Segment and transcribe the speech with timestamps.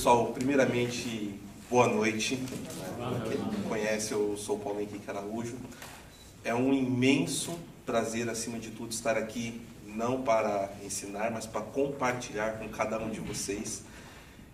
[0.00, 1.34] Pessoal, primeiramente,
[1.68, 2.42] boa noite.
[2.96, 5.56] Para quem não me conhece, eu sou o Paulo Henrique Araújo.
[6.42, 12.52] É um imenso prazer, acima de tudo, estar aqui, não para ensinar, mas para compartilhar
[12.52, 13.82] com cada um de vocês.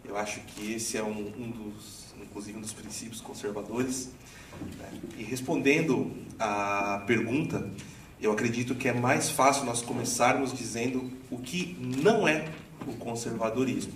[0.04, 4.10] Eu acho que esse é um, um dos, inclusive, um dos princípios conservadores.
[4.76, 5.00] Né?
[5.16, 7.70] E respondendo à pergunta,
[8.20, 12.48] eu acredito que é mais fácil nós começarmos dizendo o que não é
[12.84, 13.92] o conservadorismo.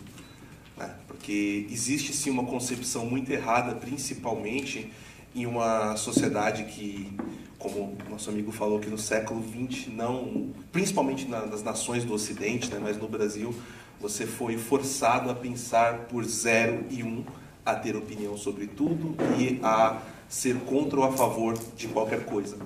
[0.81, 0.91] Né?
[1.07, 4.91] Porque existe sim uma concepção muito errada, principalmente
[5.35, 7.13] em uma sociedade que,
[7.59, 12.81] como nosso amigo falou, que no século XX, não, principalmente nas nações do Ocidente, né?
[12.83, 13.55] mas no Brasil,
[14.01, 17.25] você foi forçado a pensar por zero e um,
[17.65, 22.57] a ter opinião sobre tudo e a ser contra ou a favor de qualquer coisa.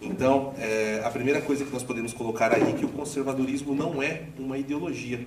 [0.00, 4.02] Então, é, a primeira coisa que nós podemos colocar aí é que o conservadorismo não
[4.02, 5.26] é uma ideologia.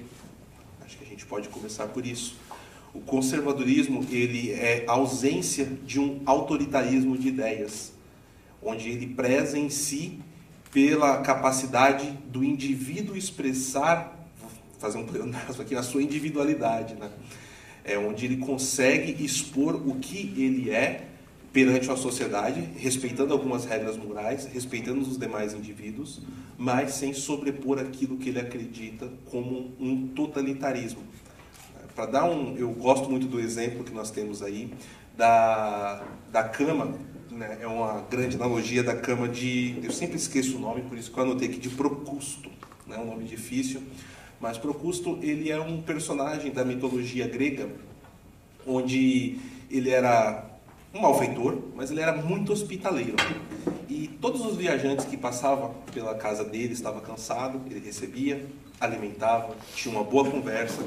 [0.84, 2.36] Acho que a gente pode começar por isso.
[2.94, 7.92] O conservadorismo ele é a ausência de um autoritarismo de ideias,
[8.62, 10.20] onde ele preza em si
[10.72, 17.10] pela capacidade do indivíduo expressar, vou fazer um pleonasmo aqui, a sua individualidade, né?
[17.84, 21.08] É onde ele consegue expor o que ele é
[21.52, 26.22] perante a sociedade, respeitando algumas regras morais, respeitando os demais indivíduos,
[26.60, 31.02] mas sem sobrepor aquilo que ele acredita como um totalitarismo.
[31.96, 34.74] Para dar um, eu gosto muito do exemplo que nós temos aí
[35.16, 36.96] da, da cama,
[37.30, 37.60] né?
[37.62, 41.20] é uma grande analogia da cama de, eu sempre esqueço o nome, por isso que
[41.20, 42.50] eu anotei aqui de Procusto,
[42.88, 42.98] né?
[42.98, 43.84] um nome difícil,
[44.40, 47.70] mas Procusto ele é um personagem da mitologia grega,
[48.66, 49.38] onde
[49.70, 50.46] ele era
[50.96, 53.18] um malfeitor, mas ele era muito hospitaleiro.
[53.88, 58.44] E todos os viajantes que passavam pela casa dele estavam cansados, ele recebia,
[58.80, 60.84] alimentava, tinha uma boa conversa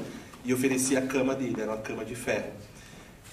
[0.47, 2.51] e oferecia a cama dele, era uma cama de ferro.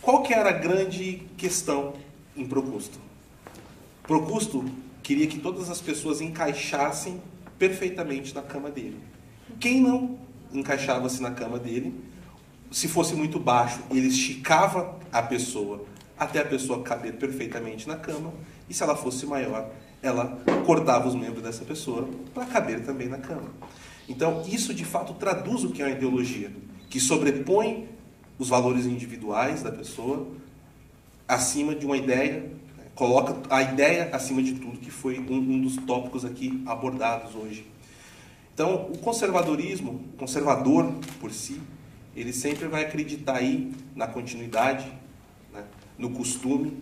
[0.03, 1.95] Qual que era a grande questão
[2.37, 2.99] em Procusto?
[4.03, 4.65] Procusto
[5.01, 7.23] queria que todas as pessoas encaixassem
[7.57, 8.99] perfeitamente na cama dele.
[9.61, 10.19] Quem não
[10.53, 11.95] encaixava-se na cama dele,
[12.71, 15.87] se fosse muito baixo, ele esticava a pessoa
[16.19, 18.33] até a pessoa caber perfeitamente na cama,
[18.69, 19.71] e se ela fosse maior,
[20.03, 23.51] ela cortava os membros dessa pessoa para caber também na cama.
[24.09, 26.51] Então, isso de fato traduz o que é uma ideologia,
[26.95, 27.89] que sobrepõe
[28.39, 30.29] os valores individuais da pessoa
[31.27, 32.85] acima de uma ideia, né?
[32.95, 37.67] coloca a ideia acima de tudo, que foi um, um dos tópicos aqui abordados hoje.
[38.55, 41.61] Então, o conservadorismo, conservador por si,
[42.15, 44.87] ele sempre vai acreditar aí na continuidade,
[45.99, 46.81] no costume.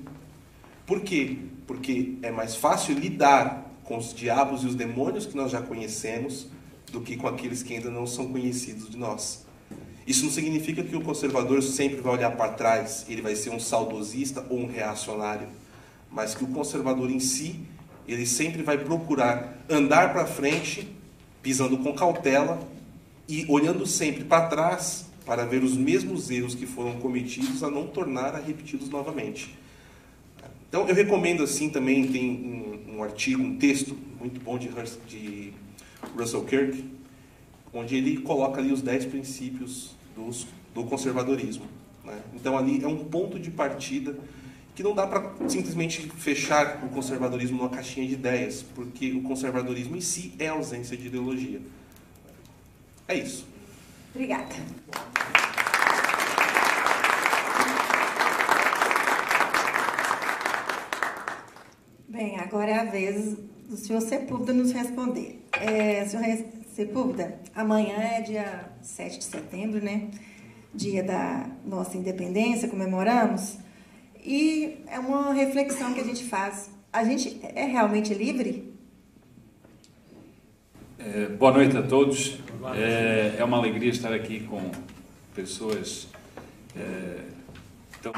[0.84, 1.38] Por quê?
[1.66, 6.48] Porque é mais fácil lidar com os diabos e os demônios que nós já conhecemos
[6.92, 9.50] do que com aqueles que ainda não são conhecidos de nós.
[10.06, 13.60] Isso não significa que o conservador sempre vai olhar para trás, ele vai ser um
[13.60, 15.48] saudosista ou um reacionário,
[16.10, 17.60] mas que o conservador em si,
[18.06, 20.88] ele sempre vai procurar andar para frente,
[21.40, 22.60] pisando com cautela
[23.28, 27.86] e olhando sempre para trás para ver os mesmos erros que foram cometidos a não
[27.86, 29.56] tornar a repeti-los novamente.
[30.68, 34.68] Então eu recomendo assim também tem um, um artigo, um texto muito bom de,
[35.06, 35.52] de,
[36.16, 36.84] Russell Kirk,
[37.72, 41.64] onde ele coloca ali os 10 princípios dos, do conservadorismo.
[42.04, 42.20] Né?
[42.34, 44.16] Então ali é um ponto de partida
[44.74, 49.96] que não dá para simplesmente fechar o conservadorismo numa caixinha de ideias, porque o conservadorismo
[49.96, 51.60] em si é ausência de ideologia.
[53.06, 53.46] É isso.
[54.14, 54.54] Obrigada.
[62.08, 63.36] Bem, agora é a vez
[63.68, 65.42] do senhor Sepúlveda nos responder.
[65.52, 66.24] É, senhor
[66.72, 70.08] Sepúlveda, amanhã é dia 7 de setembro, né?
[70.74, 73.58] Dia da nossa independência, comemoramos.
[74.24, 76.70] E é uma reflexão que a gente faz.
[76.90, 78.72] A gente é realmente livre?
[80.98, 82.38] É, boa noite a todos.
[82.74, 84.70] É, é, uma alegria estar aqui com
[85.34, 86.08] pessoas
[86.74, 87.18] é,
[88.00, 88.12] tão,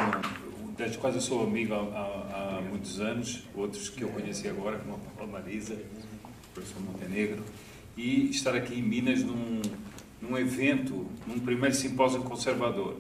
[0.79, 4.79] das quais eu sou amigo há, há, há, muitos anos, outros que eu conheci agora,
[4.79, 7.43] como a Paula Marisa, o professor Montenegro,
[7.97, 9.63] e estar aqui em Minas num,
[10.21, 12.97] num evento, num primeiro simpósio conservador.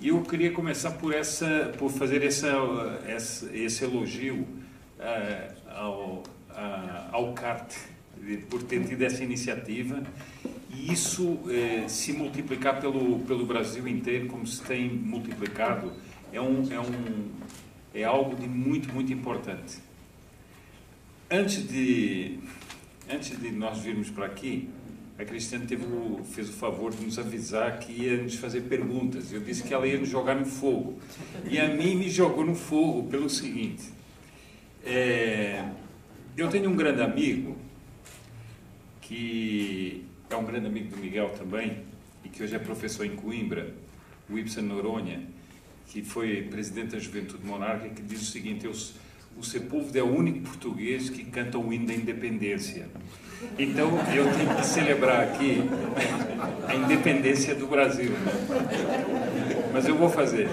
[0.00, 2.48] E eu queria começar por, essa, por fazer essa,
[3.06, 4.46] essa esse elogio
[4.98, 6.22] uh, ao,
[7.12, 7.72] ao CART,
[8.50, 10.02] por ter tido essa iniciativa
[10.76, 15.92] e isso eh, se multiplicar pelo, pelo Brasil inteiro, como se tem multiplicado,
[16.32, 17.30] é, um, é, um,
[17.94, 19.78] é algo de muito, muito importante.
[21.30, 22.38] Antes de,
[23.10, 24.68] antes de nós virmos para aqui,
[25.18, 29.32] a Cristiane o, fez o favor de nos avisar que ia nos fazer perguntas.
[29.32, 30.98] Eu disse que ela ia nos jogar no fogo.
[31.48, 33.84] E a mim me jogou no fogo pelo seguinte:
[34.84, 35.64] é,
[36.36, 37.56] eu tenho um grande amigo,
[39.00, 41.78] que é um grande amigo do Miguel também,
[42.22, 43.72] e que hoje é professor em Coimbra,
[44.28, 45.22] o Ibsen Noronha,
[45.86, 48.72] que foi presidente da Juventude Monárquica, que diz o seguinte: eu,
[49.38, 52.86] o Sepúlveda é o único português que canta o hino da independência.
[53.58, 55.62] Então eu tenho que celebrar aqui
[56.66, 58.12] a independência do Brasil.
[59.72, 60.48] Mas eu vou fazer.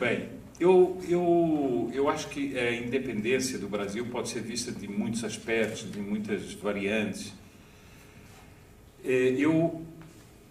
[0.00, 0.28] Bem,
[0.60, 5.90] eu, eu, eu acho que a independência do Brasil pode ser vista de muitos aspectos,
[5.90, 7.32] de muitas variantes.
[9.04, 9.82] É, eu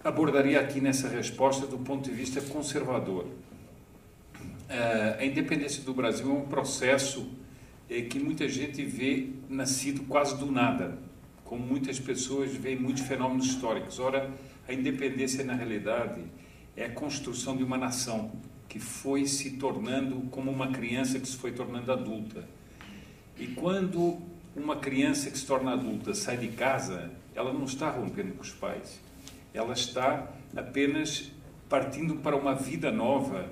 [0.04, 3.26] abordaria aqui nessa resposta do ponto de vista conservador.
[4.70, 7.30] É, a independência do Brasil é um processo
[7.90, 10.98] é, que muita gente vê nascido quase do nada,
[11.44, 14.00] como muitas pessoas veem muitos fenômenos históricos.
[14.00, 14.30] Ora,
[14.68, 16.22] a independência, na realidade,
[16.76, 18.32] é a construção de uma nação
[18.68, 22.48] que foi se tornando como uma criança que se foi tornando adulta.
[23.38, 24.20] E quando
[24.56, 28.52] uma criança que se torna adulta sai de casa, ela não está rompendo com os
[28.52, 29.00] pais.
[29.54, 31.32] Ela está apenas
[31.70, 33.50] partindo para uma vida nova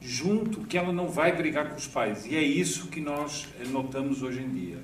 [0.00, 2.26] junto que ela não vai brigar com os pais.
[2.26, 4.78] E é isso que nós eh, notamos hoje em dia.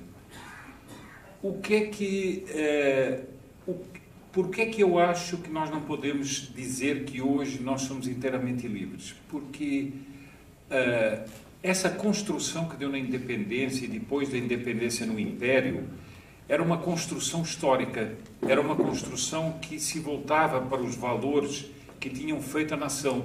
[1.43, 2.45] O que é que.
[2.49, 3.23] É,
[3.67, 3.75] o,
[4.31, 8.07] por que é que eu acho que nós não podemos dizer que hoje nós somos
[8.07, 9.13] inteiramente livres?
[9.27, 9.91] Porque
[10.69, 11.25] é,
[11.61, 15.85] essa construção que deu na independência e depois da independência no Império
[16.51, 18.11] era uma construção histórica,
[18.45, 21.67] era uma construção que se voltava para os valores
[21.97, 23.23] que tinham feito a nação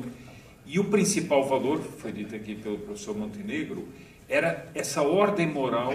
[0.64, 3.88] e o principal valor, foi dito aqui pelo professor Montenegro,
[4.28, 5.92] era essa ordem moral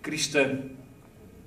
[0.00, 0.60] cristã,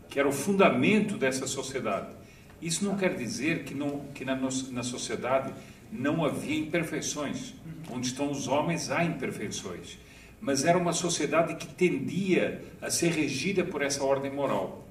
[0.08, 2.14] que era o fundamento dessa sociedade.
[2.62, 5.52] Isso não quer dizer que, não, que na, na sociedade
[5.92, 7.56] não havia imperfeições.
[7.90, 9.98] Onde estão os homens, há imperfeições.
[10.40, 14.91] Mas era uma sociedade que tendia a ser regida por essa ordem moral.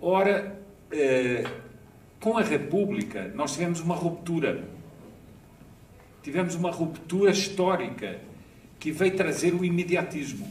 [0.00, 0.58] Ora,
[0.90, 1.44] eh,
[2.20, 4.78] com a República, nós tivemos uma ruptura
[6.28, 8.20] tivemos uma ruptura histórica
[8.78, 10.46] que veio trazer o imediatismo.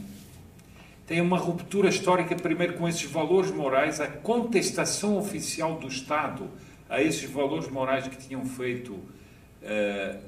[1.06, 6.50] Tem uma ruptura histórica, primeiro, com esses valores morais, a contestação oficial do Estado
[6.88, 10.18] a esses valores morais que tinham feito, uh,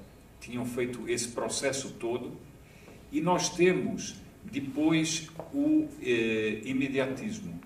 [0.41, 2.33] tinham feito esse processo todo.
[3.11, 5.89] E nós temos, depois, o uh,
[6.65, 7.61] imediatismo.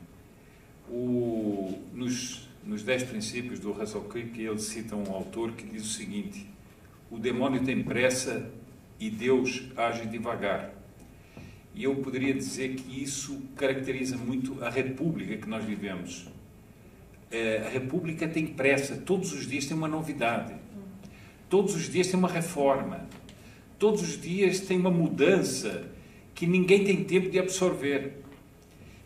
[0.89, 5.89] O, nos, nos Dez Princípios do Russell Kirk, ele cita um autor que diz o
[5.89, 6.47] seguinte:
[7.11, 8.51] o demônio tem pressa
[8.99, 10.73] e Deus age devagar.
[11.75, 16.29] E eu poderia dizer que isso caracteriza muito a república que nós vivemos.
[17.31, 20.55] É, a república tem pressa, todos os dias tem uma novidade,
[21.51, 23.09] todos os dias tem uma reforma,
[23.77, 25.91] todos os dias tem uma mudança
[26.35, 28.24] que ninguém tem tempo de absorver.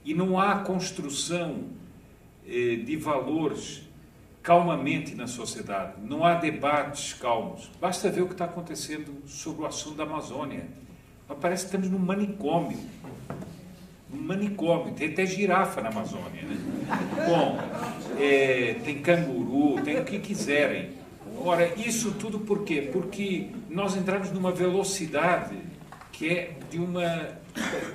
[0.09, 1.65] E não há construção
[2.47, 3.83] eh, de valores
[4.43, 6.01] calmamente na sociedade.
[6.03, 7.71] Não há debates calmos.
[7.79, 10.67] Basta ver o que está acontecendo sobre o assunto da Amazônia.
[11.43, 12.79] Parece que estamos num manicômio.
[14.11, 14.95] Um manicômio.
[14.95, 16.41] Tem até girafa na Amazônia.
[16.41, 16.57] Né?
[17.27, 17.59] Bom,
[18.19, 20.93] é, tem canguru, tem o que quiserem.
[21.39, 22.89] Ora, isso tudo por quê?
[22.91, 25.68] Porque nós entramos numa velocidade
[26.19, 27.39] que é de uma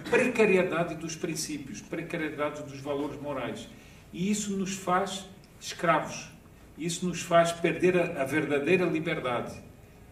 [0.09, 3.67] precariedade dos princípios, precariedade dos valores morais.
[4.13, 5.27] E isso nos faz
[5.59, 6.29] escravos.
[6.77, 9.61] Isso nos faz perder a, a verdadeira liberdade,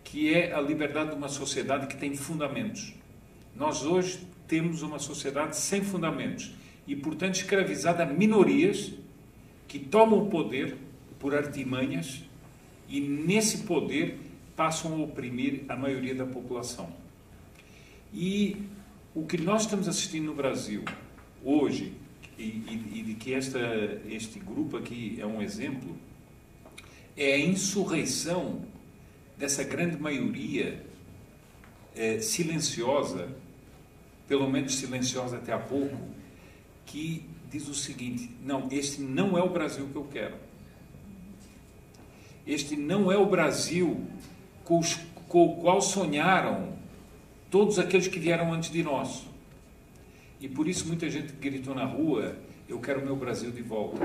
[0.03, 2.94] que é a liberdade de uma sociedade que tem fundamentos.
[3.56, 6.53] Nós hoje temos uma sociedade sem fundamentos
[6.86, 8.91] e, portanto, escravizada a minorias
[9.70, 10.75] que tomam o poder
[11.18, 12.25] por artimanhas
[12.89, 14.20] e, nesse poder,
[14.53, 17.00] passam a oprimir a maioria da população.
[18.13, 18.58] E
[19.15, 20.84] o que nós estamos assistindo no Brasil
[21.44, 21.94] hoje,
[22.38, 23.60] e, e, e de que esta,
[24.10, 25.98] este grupo aqui é um exemplo,
[27.15, 28.65] é a insurreição
[29.38, 30.86] dessa grande maioria
[31.96, 33.30] é, silenciosa,
[34.27, 35.98] pelo menos silenciosa até há pouco,
[36.86, 40.36] que diz o seguinte: não, este não é o Brasil que eu quero.
[42.46, 44.06] Este não é o Brasil
[44.63, 44.96] com, os,
[45.27, 46.80] com o qual sonharam
[47.51, 49.24] todos aqueles que vieram antes de nós.
[50.39, 52.36] E por isso muita gente gritou na rua:
[52.67, 54.00] eu quero o meu Brasil de volta.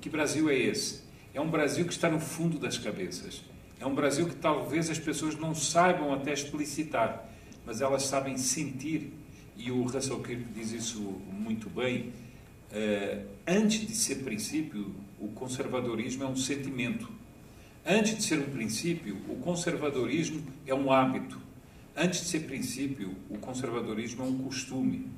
[0.00, 1.02] Que Brasil é esse?
[1.32, 3.42] É um Brasil que está no fundo das cabeças.
[3.78, 7.28] É um Brasil que talvez as pessoas não saibam até explicitar,
[7.64, 9.12] mas elas sabem sentir
[9.58, 11.00] e o Russell Kirk diz isso
[11.32, 12.12] muito bem,
[12.70, 17.10] é, antes de ser princípio, o conservadorismo é um sentimento.
[17.84, 21.40] Antes de ser um princípio, o conservadorismo é um hábito.
[22.00, 25.10] Antes de ser princípio, o conservadorismo é um costume.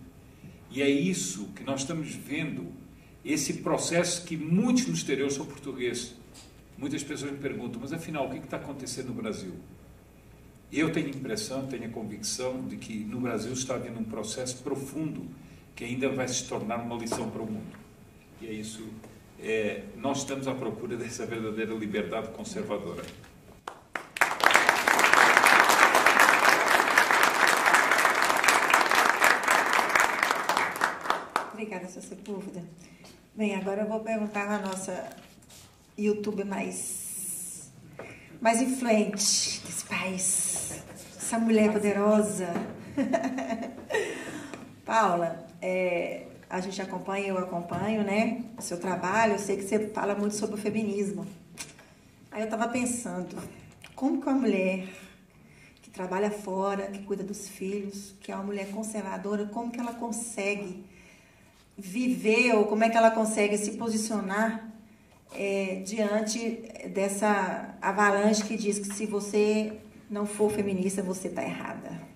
[0.71, 2.73] E é isso que nós estamos vendo,
[3.23, 6.15] esse processo que muitos no exterior são portugueses.
[6.79, 9.53] Muitas pessoas me perguntam, mas afinal, o que está acontecendo no Brasil?
[10.73, 14.63] Eu tenho a impressão, tenho a convicção de que no Brasil está havendo um processo
[14.63, 15.29] profundo
[15.77, 17.77] que ainda vai se tornar uma lição para o mundo.
[18.41, 18.89] E é isso.
[19.39, 23.05] É, nós estamos à procura dessa verdadeira liberdade conservadora.
[31.61, 32.01] Obrigada, Sr.
[32.01, 32.65] Sepúlveda.
[33.35, 35.11] Bem, agora eu vou perguntar à nossa
[35.95, 37.71] YouTube mais,
[38.41, 40.83] mais influente desse país,
[41.19, 42.47] essa mulher poderosa.
[44.87, 48.43] Paula, é, a gente acompanha, eu acompanho, né?
[48.57, 51.27] O seu trabalho, eu sei que você fala muito sobre o feminismo.
[52.31, 53.37] Aí eu estava pensando,
[53.95, 54.89] como que uma mulher
[55.83, 59.93] que trabalha fora, que cuida dos filhos, que é uma mulher conservadora, como que ela
[59.93, 60.89] consegue
[61.81, 64.71] viver ou como é que ela consegue se posicionar
[65.35, 69.73] é, diante dessa avalanche que diz que se você
[70.11, 72.10] não for feminista, você está errada?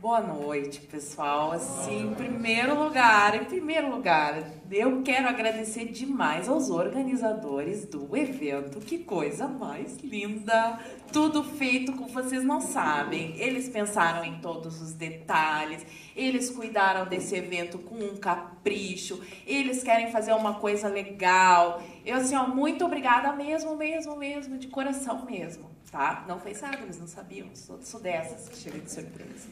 [0.00, 1.52] Boa noite, pessoal.
[1.52, 8.80] Assim, em primeiro lugar, em primeiro lugar, eu quero agradecer demais aos organizadores do evento.
[8.80, 10.80] Que coisa mais linda!
[11.12, 13.34] Tudo feito como vocês não sabem.
[13.36, 15.84] Eles pensaram em todos os detalhes,
[16.16, 21.82] eles cuidaram desse evento com um capricho, eles querem fazer uma coisa legal.
[22.06, 26.24] Eu assim, ó, muito obrigada mesmo, mesmo, mesmo, de coração mesmo tá?
[26.28, 27.48] Não fez nada, eles não sabiam.
[27.54, 29.48] Sou, sou dessas que chega de surpresa.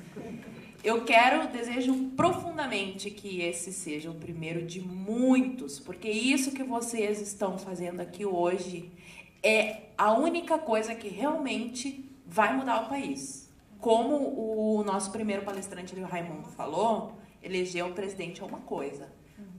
[0.82, 7.20] Eu quero, desejo profundamente que esse seja o primeiro de muitos, porque isso que vocês
[7.20, 8.92] estão fazendo aqui hoje
[9.42, 13.48] é a única coisa que realmente vai mudar o país.
[13.80, 19.08] Como o nosso primeiro palestrante, o Raimundo, falou, eleger um presidente é uma coisa,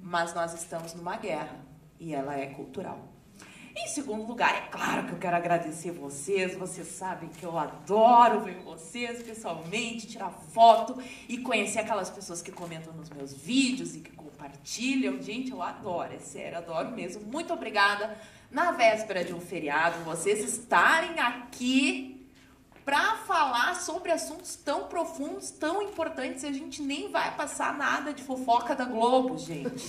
[0.01, 1.59] mas nós estamos numa guerra
[1.99, 3.07] e ela é cultural.
[3.81, 6.53] Em segundo lugar, é claro que eu quero agradecer vocês.
[6.55, 12.51] Vocês sabem que eu adoro ver vocês pessoalmente, tirar foto e conhecer aquelas pessoas que
[12.51, 15.21] comentam nos meus vídeos e que compartilham.
[15.21, 17.23] Gente, eu adoro, é sério, adoro mesmo.
[17.23, 18.17] Muito obrigada.
[18.51, 22.08] Na véspera de um feriado, vocês estarem aqui
[22.89, 28.23] para falar sobre assuntos tão profundos, tão importantes, a gente nem vai passar nada de
[28.23, 29.85] fofoca da Globo, gente.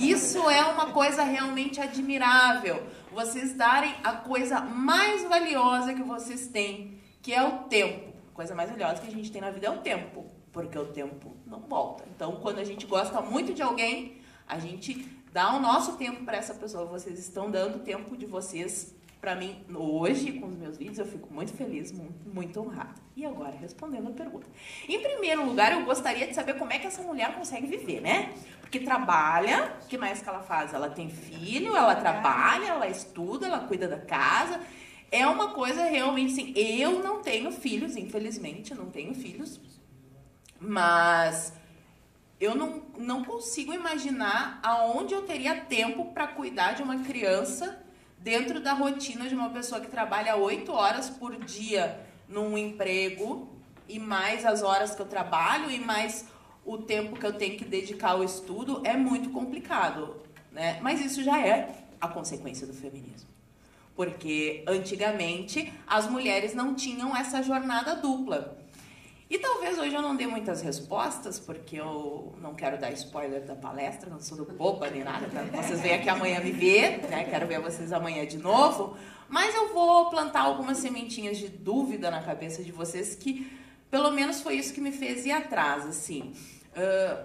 [0.00, 2.84] Isso é uma coisa realmente admirável.
[3.12, 8.12] Vocês darem a coisa mais valiosa que vocês têm, que é o tempo.
[8.32, 10.86] A coisa mais valiosa que a gente tem na vida é o tempo, porque o
[10.86, 12.02] tempo não volta.
[12.12, 14.94] Então, quando a gente gosta muito de alguém, a gente
[15.32, 16.86] dá o nosso tempo para essa pessoa.
[16.86, 21.04] Vocês estão dando o tempo de vocês para mim, hoje, com os meus vídeos, eu
[21.04, 22.94] fico muito feliz, muito, muito honrada.
[23.14, 24.46] E agora, respondendo a pergunta.
[24.88, 28.32] Em primeiro lugar, eu gostaria de saber como é que essa mulher consegue viver, né?
[28.62, 30.72] Porque trabalha, o que mais que ela faz?
[30.72, 34.58] Ela tem filho, ela trabalha, ela estuda, ela cuida da casa.
[35.12, 36.54] É uma coisa realmente assim.
[36.56, 39.60] Eu não tenho filhos, infelizmente, não tenho filhos.
[40.58, 41.52] Mas
[42.40, 47.84] eu não, não consigo imaginar aonde eu teria tempo para cuidar de uma criança
[48.20, 53.48] dentro da rotina de uma pessoa que trabalha oito horas por dia num emprego
[53.88, 56.26] e mais as horas que eu trabalho e mais
[56.64, 60.20] o tempo que eu tenho que dedicar ao estudo é muito complicado,
[60.52, 60.78] né?
[60.82, 63.28] Mas isso já é a consequência do feminismo.
[63.96, 68.59] Porque antigamente as mulheres não tinham essa jornada dupla.
[69.30, 73.54] E talvez hoje eu não dê muitas respostas, porque eu não quero dar spoiler da
[73.54, 75.62] palestra, não sou do boba nem nada, tá?
[75.62, 77.22] vocês vêm aqui amanhã me ver, né?
[77.22, 78.96] Quero ver vocês amanhã de novo.
[79.28, 83.48] Mas eu vou plantar algumas sementinhas de dúvida na cabeça de vocês, que
[83.88, 86.34] pelo menos foi isso que me fez ir atrás, assim.
[86.74, 87.24] Uh,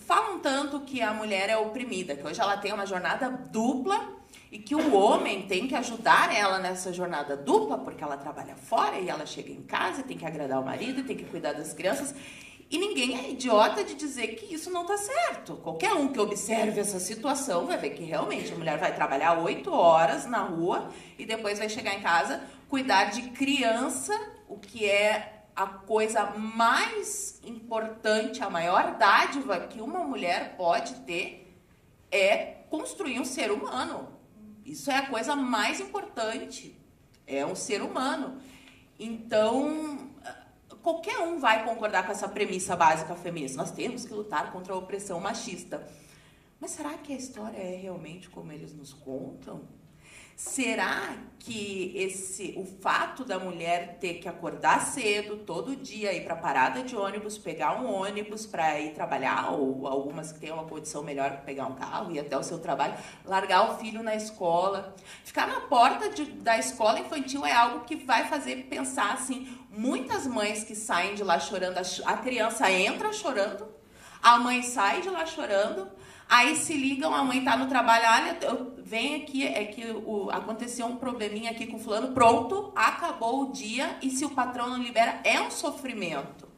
[0.00, 4.13] falam tanto que a mulher é oprimida, que hoje ela tem uma jornada dupla
[4.54, 9.00] e que o homem tem que ajudar ela nessa jornada dupla, porque ela trabalha fora
[9.00, 11.72] e ela chega em casa e tem que agradar o marido, tem que cuidar das
[11.72, 12.14] crianças.
[12.70, 15.56] E ninguém é idiota de dizer que isso não está certo.
[15.56, 19.72] Qualquer um que observe essa situação vai ver que realmente a mulher vai trabalhar oito
[19.72, 24.16] horas na rua e depois vai chegar em casa, cuidar de criança,
[24.48, 31.58] o que é a coisa mais importante, a maior dádiva que uma mulher pode ter
[32.08, 32.36] é
[32.70, 34.14] construir um ser humano.
[34.64, 36.76] Isso é a coisa mais importante.
[37.26, 38.40] É um ser humano.
[38.98, 40.10] Então,
[40.82, 43.56] qualquer um vai concordar com essa premissa básica feminista.
[43.56, 45.86] Nós temos que lutar contra a opressão machista.
[46.60, 49.62] Mas será que a história é realmente como eles nos contam?
[50.36, 56.34] Será que esse o fato da mulher ter que acordar cedo todo dia ir para
[56.34, 61.04] parada de ônibus, pegar um ônibus para ir trabalhar ou algumas que têm uma condição
[61.04, 64.94] melhor para pegar um carro e até o seu trabalho, largar o filho na escola,
[65.22, 70.26] ficar na porta de, da escola infantil é algo que vai fazer pensar assim, muitas
[70.26, 73.68] mães que saem de lá chorando, a, a criança entra chorando,
[74.20, 75.88] a mãe sai de lá chorando,
[76.28, 80.30] Aí se ligam, a mãe tá no trabalho, olha, eu, vem aqui, é que o,
[80.30, 84.82] aconteceu um probleminha aqui com fulano, pronto, acabou o dia, e se o patrão não
[84.82, 86.48] libera, é um sofrimento.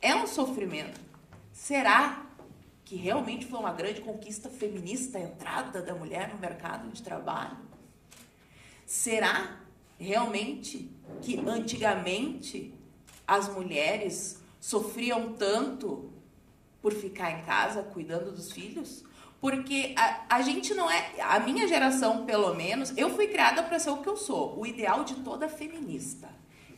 [0.00, 1.00] É um sofrimento.
[1.52, 2.26] Será
[2.84, 7.56] que realmente foi uma grande conquista feminista a entrada da mulher no mercado de trabalho?
[8.84, 9.58] Será
[9.98, 10.90] realmente
[11.22, 12.74] que antigamente
[13.26, 16.12] as mulheres sofriam tanto
[16.84, 19.02] por ficar em casa cuidando dos filhos?
[19.40, 21.12] Porque a, a gente não é.
[21.18, 24.66] A minha geração, pelo menos, eu fui criada para ser o que eu sou, o
[24.66, 26.28] ideal de toda feminista.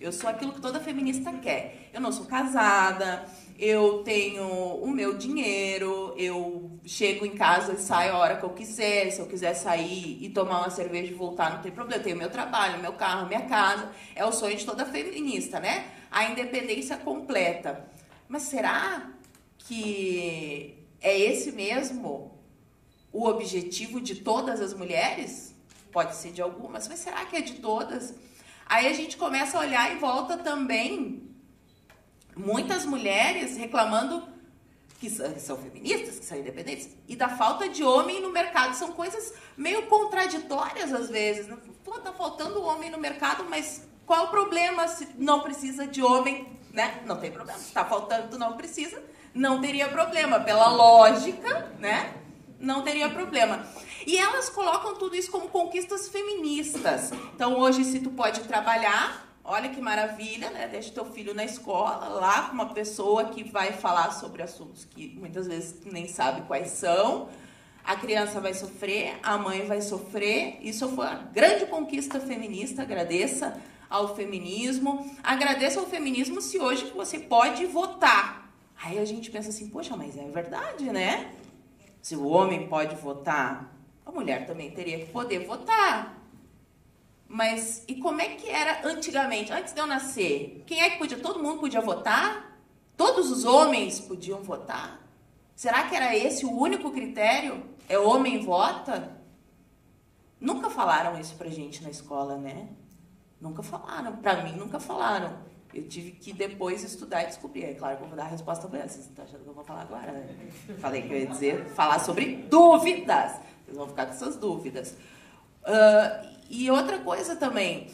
[0.00, 1.90] Eu sou aquilo que toda feminista quer.
[1.92, 3.26] Eu não sou casada,
[3.58, 8.50] eu tenho o meu dinheiro, eu chego em casa e saio a hora que eu
[8.50, 9.10] quiser.
[9.10, 11.98] Se eu quiser sair e tomar uma cerveja e voltar, não tem problema.
[11.98, 13.90] Eu tenho meu trabalho, meu carro, minha casa.
[14.14, 15.86] É o sonho de toda feminista, né?
[16.12, 17.88] A independência completa.
[18.28, 19.15] Mas será
[19.66, 22.38] que é esse mesmo
[23.12, 25.54] o objetivo de todas as mulheres?
[25.90, 28.14] Pode ser de algumas, mas será que é de todas?
[28.66, 31.30] Aí a gente começa a olhar em volta também
[32.36, 34.28] muitas mulheres reclamando
[34.98, 38.74] que são feministas, que são independentes, e da falta de homem no mercado.
[38.74, 41.46] São coisas meio contraditórias às vezes.
[41.46, 41.56] Né?
[41.84, 46.58] Pô, tá faltando homem no mercado, mas qual o problema se não precisa de homem?
[46.72, 47.02] Né?
[47.06, 47.58] Não tem problema.
[47.58, 49.02] Está faltando, não precisa
[49.36, 50.40] não teria problema.
[50.40, 52.14] Pela lógica, né?
[52.58, 53.64] Não teria problema.
[54.06, 57.12] E elas colocam tudo isso como conquistas feministas.
[57.34, 60.66] Então, hoje, se tu pode trabalhar, olha que maravilha, né?
[60.66, 65.14] Deixa teu filho na escola, lá com uma pessoa que vai falar sobre assuntos que
[65.18, 67.28] muitas vezes nem sabe quais são.
[67.84, 70.58] A criança vai sofrer, a mãe vai sofrer.
[70.60, 72.82] Isso foi uma grande conquista feminista.
[72.82, 75.14] Agradeça ao feminismo.
[75.22, 78.45] Agradeça ao feminismo se hoje você pode votar.
[78.82, 81.32] Aí a gente pensa assim, poxa, mas é verdade, né?
[82.02, 86.16] Se o homem pode votar, a mulher também teria que poder votar.
[87.28, 90.62] Mas e como é que era antigamente, antes de eu nascer?
[90.66, 91.18] Quem é que podia?
[91.18, 92.56] Todo mundo podia votar?
[92.96, 95.00] Todos os homens podiam votar?
[95.54, 97.64] Será que era esse o único critério?
[97.88, 99.16] É homem vota?
[100.40, 102.68] Nunca falaram isso pra gente na escola, né?
[103.40, 104.16] Nunca falaram.
[104.16, 105.45] Pra mim, nunca falaram.
[105.76, 107.64] Eu tive que depois estudar e descobrir.
[107.64, 108.92] É claro que eu vou dar a resposta para vocês.
[108.92, 110.48] Vocês estão achando que eu vou falar agora, né?
[110.78, 113.32] Falei que eu ia dizer, falar sobre dúvidas.
[113.64, 114.96] Vocês vão ficar com essas dúvidas.
[115.62, 117.90] Uh, e outra coisa também,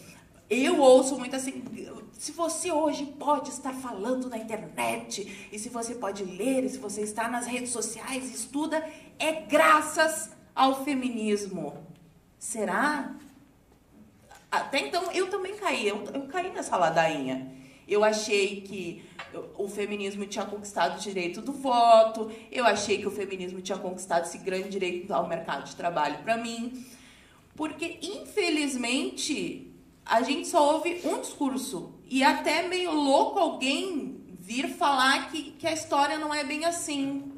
[0.48, 1.64] eu ouço muito assim,
[2.12, 6.78] se você hoje pode estar falando na internet, e se você pode ler, e se
[6.78, 8.86] você está nas redes sociais e estuda,
[9.18, 11.74] é graças ao feminismo.
[12.38, 13.16] Será?
[14.50, 17.50] Até então eu também caí, eu, eu caí nessa ladainha.
[17.92, 19.04] Eu achei que
[19.56, 24.24] o feminismo tinha conquistado o direito do voto, eu achei que o feminismo tinha conquistado
[24.24, 26.84] esse grande direito ao mercado de trabalho para mim.
[27.54, 29.70] Porque, infelizmente,
[30.06, 31.94] a gente só ouve um discurso.
[32.08, 37.30] E até meio louco alguém vir falar que, que a história não é bem assim.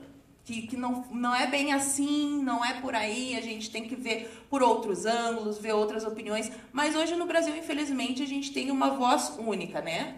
[0.45, 3.97] Que, que não, não é bem assim, não é por aí, a gente tem que
[3.97, 6.53] ver por outros ângulos, ver outras opiniões.
[6.71, 10.17] Mas hoje no Brasil, infelizmente, a gente tem uma voz única, né?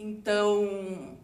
[0.00, 1.16] Então,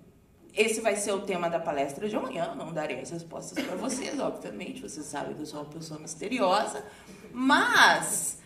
[0.54, 2.54] esse vai ser o tema da palestra de amanhã.
[2.54, 4.82] Não darei as respostas para vocês, obviamente.
[4.82, 6.84] Vocês sabem que eu sou uma pessoa misteriosa.
[7.32, 8.38] Mas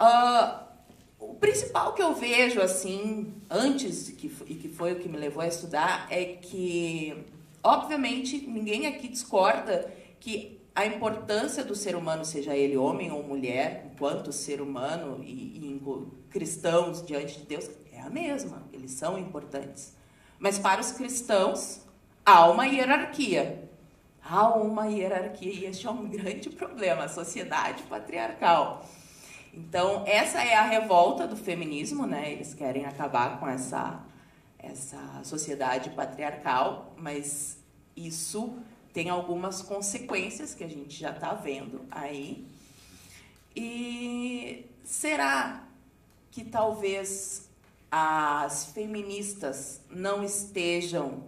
[0.00, 0.64] uh,
[1.18, 5.42] o principal que eu vejo, assim, antes, que, e que foi o que me levou
[5.42, 7.24] a estudar, é que,
[7.62, 13.88] obviamente, ninguém aqui discorda que a importância do ser humano, seja ele homem ou mulher,
[13.92, 15.80] enquanto ser humano e, e
[16.30, 17.70] cristãos diante de Deus,
[18.04, 19.94] a mesma, eles são importantes.
[20.38, 21.80] Mas para os cristãos,
[22.24, 23.68] há uma hierarquia.
[24.22, 28.86] Há uma hierarquia e este é um grande problema, a sociedade patriarcal.
[29.52, 32.32] Então, essa é a revolta do feminismo, né?
[32.32, 34.02] Eles querem acabar com essa,
[34.58, 37.58] essa sociedade patriarcal, mas
[37.96, 38.58] isso
[38.92, 42.46] tem algumas consequências que a gente já está vendo aí.
[43.54, 45.64] E será
[46.30, 47.43] que talvez
[47.96, 51.22] as feministas não estejam.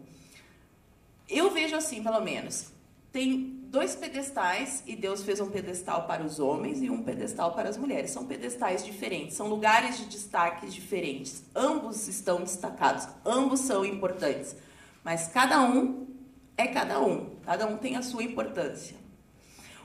[1.29, 2.73] Eu vejo assim, pelo menos.
[3.13, 7.69] Tem dois pedestais e Deus fez um pedestal para os homens e um pedestal para
[7.69, 8.11] as mulheres.
[8.11, 11.45] São pedestais diferentes, são lugares de destaque diferentes.
[11.55, 14.57] Ambos estão destacados, ambos são importantes,
[15.05, 16.09] mas cada um
[16.57, 18.97] é cada um, cada um tem a sua importância.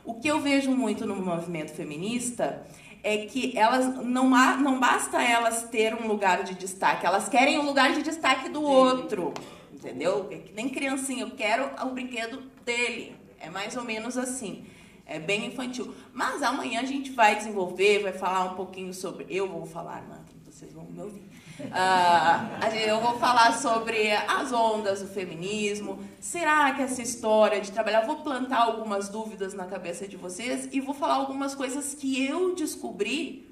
[0.03, 2.65] O que eu vejo muito no movimento feminista
[3.03, 7.57] é que elas não, há, não basta elas ter um lugar de destaque, elas querem
[7.57, 9.33] o um lugar de destaque do outro.
[9.73, 10.27] Entendeu?
[10.29, 13.15] É que nem criancinha, eu quero o brinquedo dele.
[13.39, 14.65] É mais ou menos assim.
[15.07, 15.93] É bem infantil.
[16.13, 19.25] Mas amanhã a gente vai desenvolver, vai falar um pouquinho sobre.
[19.27, 21.27] Eu vou falar, não, vocês vão me ouvir.
[21.67, 25.99] Uh, eu vou falar sobre as ondas do feminismo.
[26.19, 28.01] Será que essa história de trabalhar.
[28.01, 32.55] Vou plantar algumas dúvidas na cabeça de vocês e vou falar algumas coisas que eu
[32.55, 33.51] descobri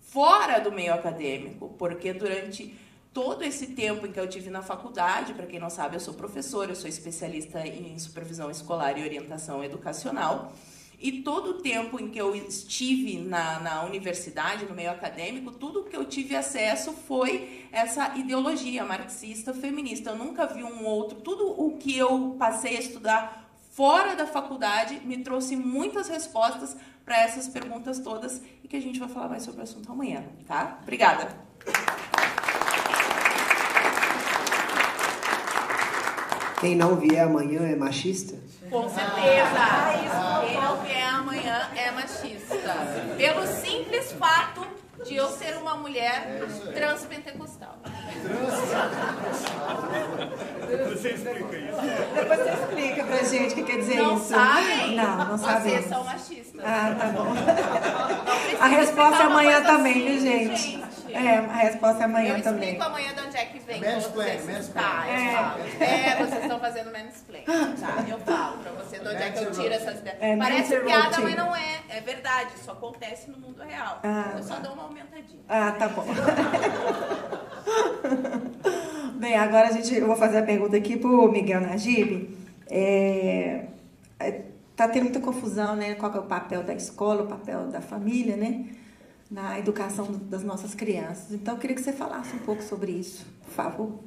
[0.00, 2.76] fora do meio acadêmico, porque durante
[3.12, 6.14] todo esse tempo em que eu tive na faculdade, para quem não sabe, eu sou
[6.14, 10.52] professora, eu sou especialista em supervisão escolar e orientação educacional.
[11.00, 15.84] E todo o tempo em que eu estive na, na universidade, no meio acadêmico, tudo
[15.84, 20.10] que eu tive acesso foi essa ideologia marxista feminista.
[20.10, 21.20] Eu nunca vi um outro.
[21.20, 27.20] Tudo o que eu passei a estudar fora da faculdade me trouxe muitas respostas para
[27.20, 30.78] essas perguntas todas e que a gente vai falar mais sobre o assunto amanhã, tá?
[30.82, 31.36] Obrigada.
[36.60, 38.36] Quem não vier amanhã é machista?
[38.70, 40.40] Com certeza.
[40.46, 42.74] Quem não vier amanhã é machista.
[43.16, 44.66] Pelo simples fato
[45.04, 46.40] de eu ser uma mulher
[46.74, 47.78] transpentecostal.
[50.92, 51.80] Você explica isso.
[52.14, 54.28] Depois você explica pra gente o que quer dizer não isso.
[54.28, 54.96] Sabem?
[54.96, 55.72] Não, não sabem.
[55.72, 56.64] Vocês são machistas.
[56.64, 57.34] Ah, tá bom.
[58.60, 60.62] A resposta é amanhã também, viu, assim, gente?
[60.62, 61.03] gente?
[61.14, 62.70] É, a resposta é amanhã eu também.
[62.70, 63.80] Eu explico amanhã de onde é que vem.
[63.80, 64.72] Mansplain, mansplain.
[64.72, 65.84] Tá, é.
[65.84, 67.44] é, vocês estão fazendo mansplain.
[67.44, 70.18] Tá, eu falo pra você de onde é que eu tiro essas ideias.
[70.20, 71.82] É, Parece piada, mas não é.
[71.88, 74.00] É verdade, isso acontece no mundo real.
[74.02, 74.62] Ah, eu só tá.
[74.62, 75.42] dou uma aumentadinha.
[75.48, 76.04] Ah, tá bom.
[79.14, 82.36] Bem, agora a gente, eu vou fazer a pergunta aqui pro Miguel Najib.
[82.68, 83.66] É,
[84.18, 84.42] é,
[84.74, 85.94] tá tendo muita confusão, né?
[85.94, 88.64] Qual é o papel da escola, o papel da família, né?
[89.30, 91.32] Na educação das nossas crianças.
[91.32, 94.00] Então, eu queria que você falasse um pouco sobre isso, por favor.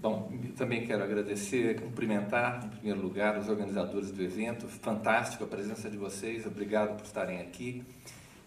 [0.00, 4.66] Bom, também quero agradecer, cumprimentar, em primeiro lugar, os organizadores do evento.
[4.66, 7.84] Fantástico a presença de vocês, obrigado por estarem aqui.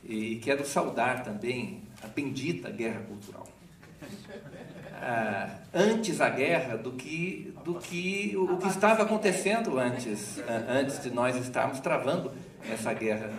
[0.03, 3.47] E quero saudar também a bendita guerra cultural.
[5.01, 11.09] Ah, antes a guerra do que, do que o, que estava acontecendo antes, antes de
[11.09, 12.31] nós estarmos travando
[12.69, 13.29] essa guerra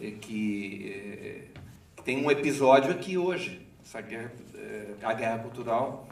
[0.00, 1.49] eh, que eh,
[2.04, 3.66] tem um episódio aqui hoje.
[3.84, 6.08] Essa guerra, é, a guerra cultural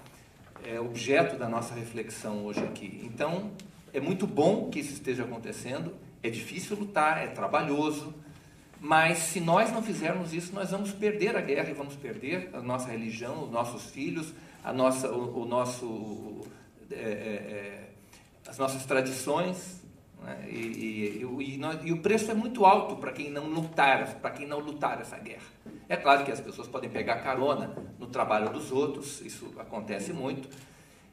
[0.65, 3.01] é objeto da nossa reflexão hoje aqui.
[3.05, 3.53] Então,
[3.93, 5.95] é muito bom que isso esteja acontecendo.
[6.23, 8.13] É difícil lutar, é trabalhoso,
[8.81, 12.61] mas se nós não fizermos isso, nós vamos perder a guerra e vamos perder a
[12.61, 16.43] nossa religião, os nossos filhos, a nossa, o, o nosso,
[16.91, 17.91] é, é, é
[18.47, 19.83] as nossas tradições.
[20.23, 20.49] Né?
[20.51, 24.47] E, e, e, e, o preço é muito alto para quem não lutar, para quem
[24.47, 25.47] não lutar essa guerra.
[25.89, 30.49] É claro que as pessoas podem pegar carona no trabalho dos outros, isso acontece muito.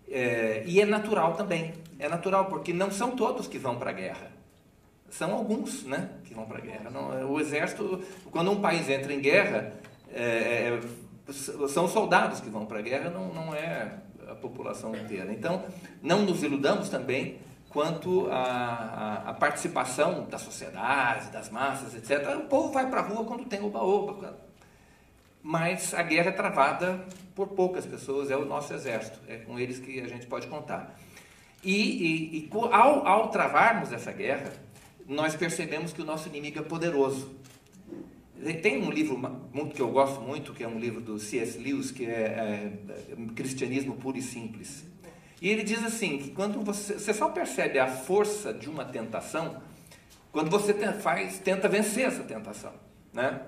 [0.10, 1.74] É, e é natural também.
[1.98, 4.32] É natural, porque não são todos que vão para a guerra.
[5.10, 6.90] São alguns né, que vão para a guerra.
[6.90, 9.74] Não, o exército, quando um país entra em guerra,
[10.12, 10.80] é, é
[11.68, 13.94] são soldados que vão para a guerra, não, não é
[14.30, 15.32] a população inteira.
[15.34, 15.64] Então,
[16.02, 22.38] não nos iludamos também quanto à participação da sociedade, das massas, etc.
[22.38, 24.38] O povo vai para a rua quando tem oba-oba,
[25.48, 27.06] mas a guerra é travada
[27.36, 31.00] por poucas pessoas, é o nosso exército, é com eles que a gente pode contar.
[31.64, 34.52] E, e, e ao, ao travarmos essa guerra,
[35.08, 37.36] nós percebemos que o nosso inimigo é poderoso.
[38.64, 39.16] Tem um livro
[39.54, 41.60] muito que eu gosto muito, que é um livro do C.S.
[41.60, 42.72] Lewis, que é,
[43.12, 44.84] é, Cristianismo Puro e Simples.
[45.40, 49.62] E ele diz assim, que quando você, você só percebe a força de uma tentação,
[50.32, 52.74] quando você faz, tenta vencer essa tentação.
[53.14, 53.42] Né?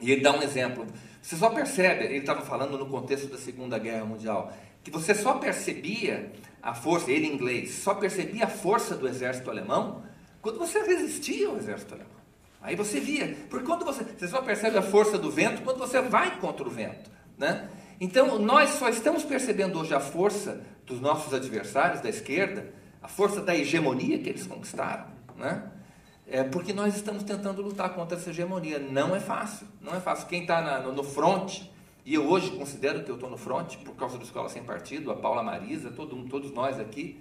[0.00, 0.86] E ele dá um exemplo.
[1.20, 4.52] Você só percebe, ele estava falando no contexto da Segunda Guerra Mundial,
[4.84, 6.32] que você só percebia
[6.62, 10.04] a força, ele em inglês, só percebia a força do exército alemão
[10.40, 12.16] quando você resistia ao exército alemão.
[12.60, 16.00] Aí você via, porque quando você, você só percebe a força do vento quando você
[16.00, 17.68] vai contra o vento, né?
[18.00, 23.40] Então, nós só estamos percebendo hoje a força dos nossos adversários da esquerda, a força
[23.40, 25.06] da hegemonia que eles conquistaram,
[25.36, 25.70] né?
[26.28, 28.78] É porque nós estamos tentando lutar contra essa hegemonia.
[28.78, 30.26] Não é fácil, não é fácil.
[30.26, 31.62] Quem está no, no front
[32.06, 35.10] e eu hoje considero que eu estou no front, por causa do Escola Sem Partido,
[35.10, 37.20] a Paula Marisa, todo, todos nós aqui,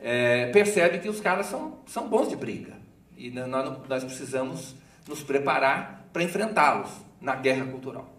[0.00, 2.72] é, percebe que os caras são, são bons de briga.
[3.14, 4.74] E nós, nós precisamos
[5.06, 8.10] nos preparar para enfrentá-los na guerra cultural.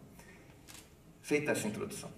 [1.19, 2.09] Feita essa introdução.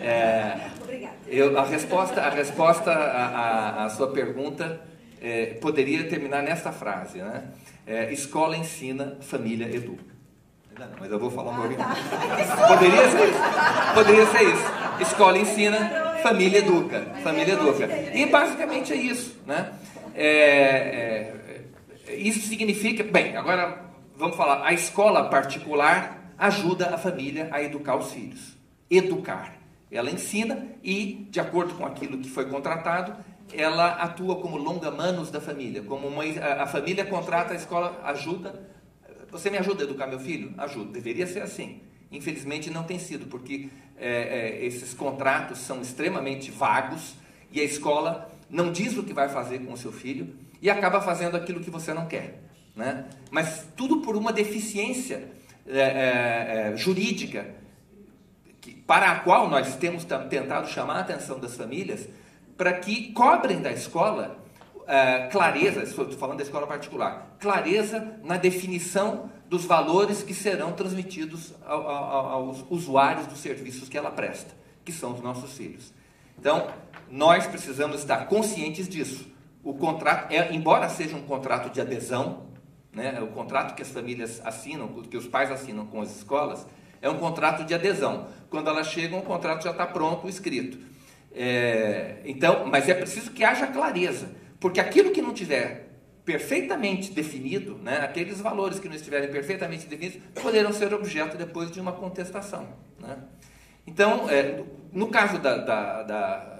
[0.00, 0.70] É,
[1.26, 4.80] eu, a resposta, a resposta à, à, sua pergunta
[5.24, 7.44] é, poderia terminar nesta frase, né?
[7.86, 10.12] É, escola ensina, família educa.
[10.78, 11.78] Não, mas eu vou falar um pouquinho.
[12.68, 13.94] Poderia ser isso.
[13.94, 14.64] Poderia ser isso.
[15.00, 17.00] Escola ensina, família educa.
[17.22, 17.88] Família educa.
[18.12, 19.72] E basicamente é isso, né?
[20.14, 21.32] É,
[22.06, 23.82] é, isso significa, bem, agora
[24.16, 28.58] vamos falar, a escola particular ajuda a família a educar os filhos.
[28.90, 29.54] Educar.
[29.90, 33.14] Ela ensina e, de acordo com aquilo que foi contratado,
[33.52, 35.82] ela atua como longa-manos da família.
[35.82, 38.68] Como a, a família contrata, a escola ajuda.
[39.30, 40.54] Você me ajuda a educar meu filho?
[40.56, 40.92] Ajuda.
[40.92, 41.82] Deveria ser assim.
[42.10, 47.14] Infelizmente não tem sido, porque é, é, esses contratos são extremamente vagos
[47.50, 51.00] e a escola não diz o que vai fazer com o seu filho e acaba
[51.00, 52.42] fazendo aquilo que você não quer.
[52.74, 53.06] Né?
[53.30, 55.28] Mas tudo por uma deficiência
[55.66, 57.54] é, é, é jurídica
[58.60, 62.08] que, para a qual nós temos tentado chamar a atenção das famílias
[62.56, 64.38] para que cobrem da escola
[64.76, 71.54] uh, clareza, estou falando da escola particular, clareza na definição dos valores que serão transmitidos
[71.64, 75.92] ao, ao, aos usuários dos serviços que ela presta, que são os nossos filhos.
[76.38, 76.68] Então,
[77.10, 79.28] nós precisamos estar conscientes disso.
[79.62, 82.44] O contrato, é, embora seja um contrato de adesão,
[82.92, 86.66] né, o contrato que as famílias assinam, que os pais assinam com as escolas,
[87.00, 88.28] é um contrato de adesão.
[88.48, 90.78] Quando elas chegam, o contrato já está pronto, escrito.
[91.34, 95.84] É, então, mas é preciso que haja clareza, porque aquilo que não tiver
[96.24, 101.80] perfeitamente definido, né, aqueles valores que não estiverem perfeitamente definidos, poderão ser objeto depois de
[101.80, 102.68] uma contestação.
[102.98, 103.18] Né?
[103.86, 106.54] Então, é, no caso da, da, da,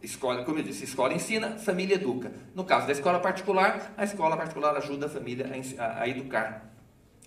[0.00, 2.30] escola, como eu disse, escola ensina, família educa.
[2.54, 6.72] No caso da escola particular, a escola particular ajuda a família a, a educar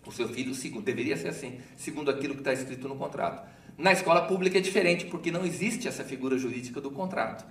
[0.06, 3.48] o seu filho, segundo, deveria ser assim, segundo aquilo que está escrito no contrato.
[3.82, 7.44] Na escola pública é diferente, porque não existe essa figura jurídica do contrato.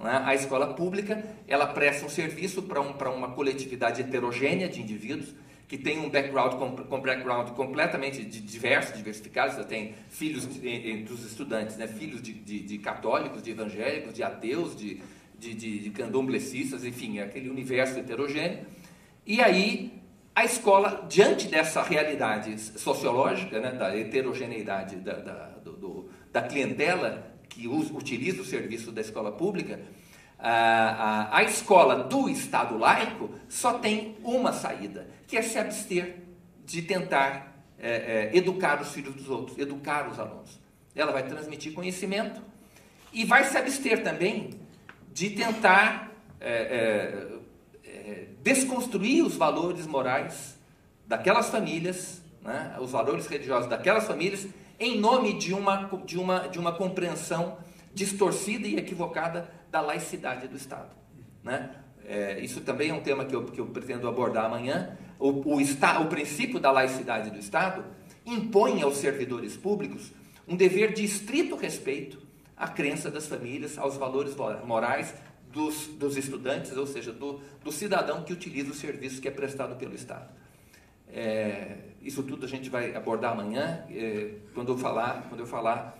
[0.00, 0.16] É?
[0.24, 5.34] A escola pública ela presta um serviço para um, uma coletividade heterogênea de indivíduos
[5.68, 9.56] que tem um background com, background completamente diverso, diversificado.
[9.56, 11.86] Você tem filhos entre os estudantes, né?
[11.86, 15.02] filhos de, de, de, católicos, de evangélicos, de ateus, de,
[15.38, 18.60] de, de candomblecistas, enfim, é aquele universo heterogêneo.
[19.26, 19.92] E aí
[20.34, 27.68] a escola, diante dessa realidade sociológica, né, da heterogeneidade da, da, do, da clientela que
[27.68, 29.80] utiliza o serviço da escola pública,
[30.36, 36.16] a, a, a, escola do Estado laico só tem uma saída, que é se abster
[36.64, 40.60] de tentar é, é, educar os filhos dos outros, educar os alunos.
[40.96, 42.42] Ela vai transmitir conhecimento
[43.12, 44.50] e vai se abster também
[45.12, 47.28] de tentar é,
[48.04, 50.58] é desconstruir os valores morais
[51.06, 54.46] daquelas famílias, né, os valores religiosos daquelas famílias,
[54.78, 57.56] em nome de uma, de, uma, de uma compreensão
[57.94, 60.90] distorcida e equivocada da laicidade do Estado.
[61.42, 61.70] Né?
[62.06, 64.98] É, isso também é um tema que eu, que eu pretendo abordar amanhã.
[65.18, 67.84] O, o, esta, o princípio da laicidade do Estado
[68.26, 70.12] impõe aos servidores públicos
[70.46, 72.18] um dever de estrito respeito
[72.56, 74.34] à crença das famílias, aos valores
[74.66, 75.14] morais,
[75.54, 79.76] dos, dos estudantes, ou seja, do, do, cidadão que utiliza o serviço que é prestado
[79.76, 80.28] pelo Estado.
[81.08, 85.96] É, isso tudo a gente vai abordar amanhã, é, quando eu falar, quando eu falar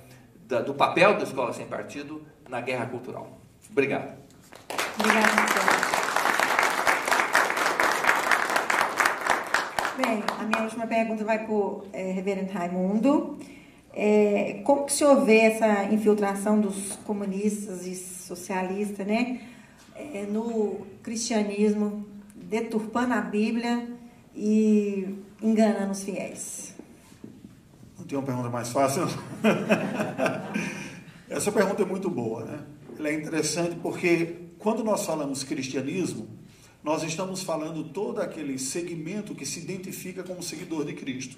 [0.48, 3.40] da, do papel da escola sem partido na guerra cultural.
[3.70, 4.18] Obrigado.
[4.98, 5.44] Obrigada,
[9.96, 13.38] Bem, a minha última pergunta vai para o é, reverendo Raimundo.
[13.92, 19.40] É, como que o senhor vê essa infiltração dos comunistas e socialistas né,
[19.94, 23.88] é, no cristianismo, deturpando a Bíblia
[24.34, 26.74] e enganando os fiéis?
[27.98, 29.04] Não tem uma pergunta mais fácil?
[31.28, 32.60] Essa pergunta é muito boa, né?
[32.98, 36.28] Ela é interessante porque quando nós falamos cristianismo,
[36.82, 41.36] nós estamos falando todo aquele segmento que se identifica como seguidor de Cristo.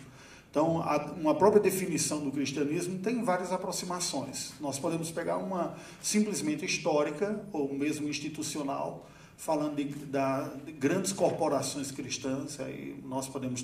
[0.57, 0.83] Então,
[1.21, 4.55] uma própria definição do cristianismo tem várias aproximações.
[4.59, 11.91] Nós podemos pegar uma simplesmente histórica ou mesmo institucional, falando de, da, de grandes corporações
[11.91, 13.63] cristãs, aí nós podemos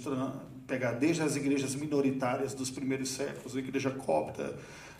[0.66, 4.54] pegar desde as igrejas minoritárias dos primeiros séculos, a igreja copta,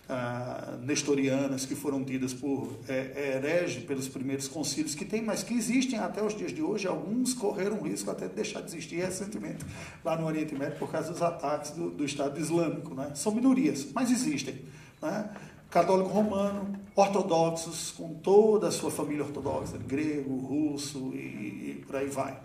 [0.08, 5.54] ah, nestorianas que foram tidas por é, herege pelos primeiros concílios que tem, mas que
[5.54, 6.86] existem até os dias de hoje.
[6.86, 9.64] Alguns correram risco até de deixar de existir recentemente
[10.04, 12.94] lá no Oriente Médio por causa dos ataques do, do Estado Islâmico.
[12.94, 13.12] Né?
[13.14, 14.62] São minorias, mas existem.
[15.00, 15.30] Né?
[15.70, 22.08] Católico romano, ortodoxos, com toda a sua família ortodoxa, grego, russo e, e por aí
[22.08, 22.38] vai.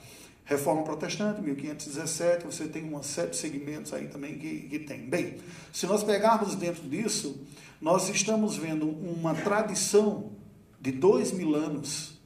[0.48, 5.02] Reforma Protestante, 1517, você tem série de segmentos aí também que, que tem.
[5.02, 5.36] Bem,
[5.74, 7.46] se nós pegarmos dentro disso,
[7.82, 10.32] nós estamos vendo uma tradição
[10.80, 12.18] de dois mil anos,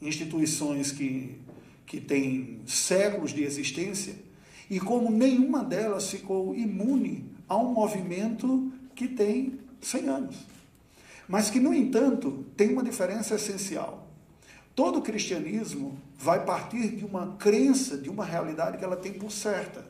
[0.00, 1.38] instituições que,
[1.84, 4.14] que têm séculos de existência,
[4.70, 10.36] e como nenhuma delas ficou imune a um movimento que tem 100 anos.
[11.28, 14.05] Mas que, no entanto, tem uma diferença essencial.
[14.76, 19.86] Todo cristianismo vai partir de uma crença, de uma realidade que ela tem por certa.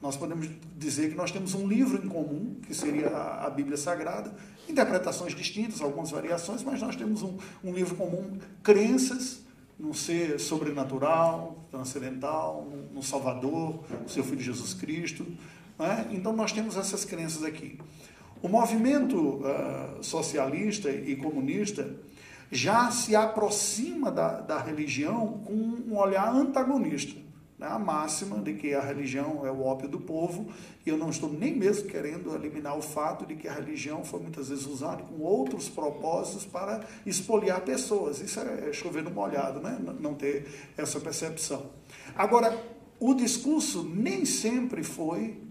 [0.00, 4.32] Nós podemos dizer que nós temos um livro em comum, que seria a Bíblia Sagrada,
[4.68, 9.40] interpretações distintas, algumas variações, mas nós temos um, um livro comum, crenças
[9.76, 15.26] num ser sobrenatural, transcendental, no Salvador, no seu Filho Jesus Cristo.
[15.76, 16.08] Né?
[16.12, 17.80] Então nós temos essas crenças aqui.
[18.40, 21.90] O movimento uh, socialista e comunista
[22.50, 27.20] já se aproxima da, da religião com um olhar antagonista.
[27.58, 27.66] Né?
[27.66, 30.48] A máxima de que a religião é o ópio do povo,
[30.84, 34.20] e eu não estou nem mesmo querendo eliminar o fato de que a religião foi
[34.20, 38.20] muitas vezes usada com outros propósitos para espoliar pessoas.
[38.20, 39.78] Isso é chover no molhado, né?
[40.00, 41.66] não ter essa percepção.
[42.16, 42.56] Agora,
[42.98, 45.43] o discurso nem sempre foi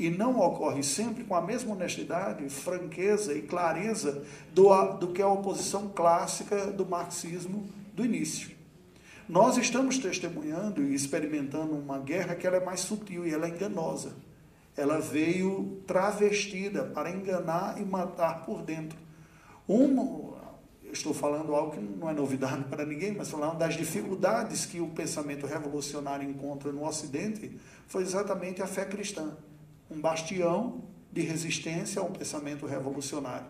[0.00, 5.28] e não ocorre sempre com a mesma honestidade, franqueza e clareza do, do que a
[5.28, 8.50] oposição clássica do marxismo do início.
[9.28, 13.50] Nós estamos testemunhando e experimentando uma guerra que ela é mais sutil e ela é
[13.50, 14.16] enganosa.
[14.74, 18.98] Ela veio travestida para enganar e matar por dentro.
[19.68, 20.32] Um,
[20.90, 24.88] estou falando algo que não é novidade para ninguém, mas falando das dificuldades que o
[24.88, 29.36] pensamento revolucionário encontra no Ocidente, foi exatamente a fé cristã
[29.90, 33.46] um bastião de resistência a um pensamento revolucionário.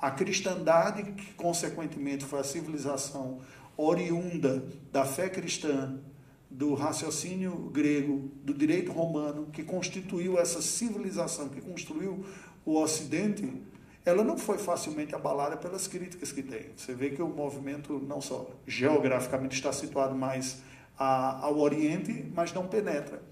[0.00, 3.40] A cristandade, que consequentemente foi a civilização
[3.76, 5.98] oriunda da fé cristã,
[6.50, 12.24] do raciocínio grego, do direito romano, que constituiu essa civilização, que construiu
[12.64, 13.62] o Ocidente,
[14.04, 16.66] ela não foi facilmente abalada pelas críticas que tem.
[16.76, 20.58] Você vê que o movimento não só geograficamente está situado mais
[20.98, 23.22] ao Oriente, mas não penetra.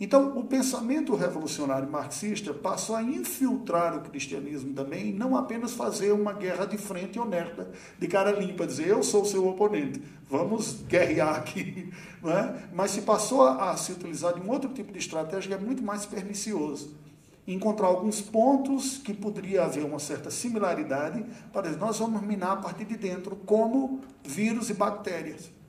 [0.00, 6.32] Então, o pensamento revolucionário marxista passou a infiltrar o cristianismo também, não apenas fazer uma
[6.32, 11.92] guerra de frente honesta, de cara limpa, dizer eu sou seu oponente, vamos guerrear aqui,
[12.22, 12.62] não é?
[12.72, 15.66] mas se passou a, a se utilizar de um outro tipo de estratégia que é
[15.66, 16.98] muito mais pernicioso.
[17.46, 22.86] Encontrar alguns pontos que poderia haver uma certa similaridade, para nós vamos minar a partir
[22.86, 25.59] de dentro, como vírus e bactérias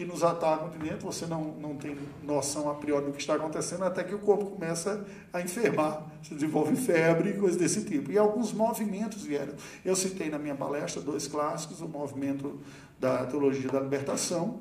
[0.00, 3.34] que nos atacam de dentro, você não, não tem noção a priori do que está
[3.34, 8.10] acontecendo, até que o corpo começa a enfermar, se desenvolve febre e coisas desse tipo.
[8.10, 9.52] E alguns movimentos vieram.
[9.84, 12.58] Eu citei na minha palestra dois clássicos, o movimento
[12.98, 14.60] da teologia da libertação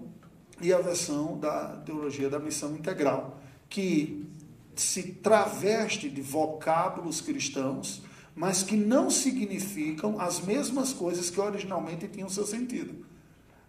[0.61, 4.27] e a versão da teologia da missão integral, que
[4.75, 8.01] se traveste de vocábulos cristãos,
[8.35, 13.05] mas que não significam as mesmas coisas que originalmente tinham seu sentido.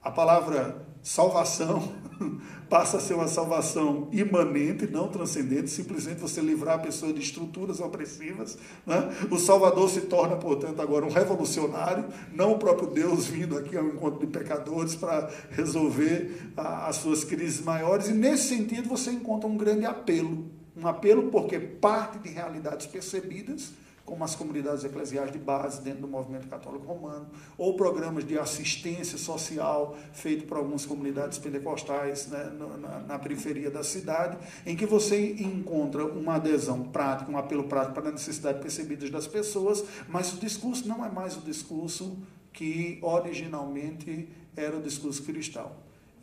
[0.03, 1.93] A palavra salvação
[2.69, 7.81] passa a ser uma salvação imanente, não transcendente, simplesmente você livrar a pessoa de estruturas
[7.81, 8.59] opressivas.
[8.87, 9.11] Né?
[9.31, 13.87] O Salvador se torna, portanto, agora um revolucionário, não o próprio Deus vindo aqui ao
[13.87, 18.09] encontro de pecadores para resolver a, as suas crises maiores.
[18.09, 20.51] E nesse sentido você encontra um grande apelo.
[20.77, 23.73] Um apelo porque parte de realidades percebidas
[24.11, 29.17] como as comunidades eclesiais de base dentro do movimento católico romano, ou programas de assistência
[29.17, 34.37] social feito por algumas comunidades pentecostais né, na, na, periferia da cidade,
[34.67, 39.29] em que você encontra uma adesão prática, um apelo prático para a necessidade percebida das
[39.29, 42.19] pessoas, mas o discurso não é mais o discurso
[42.53, 45.71] que originalmente era o discurso cristão.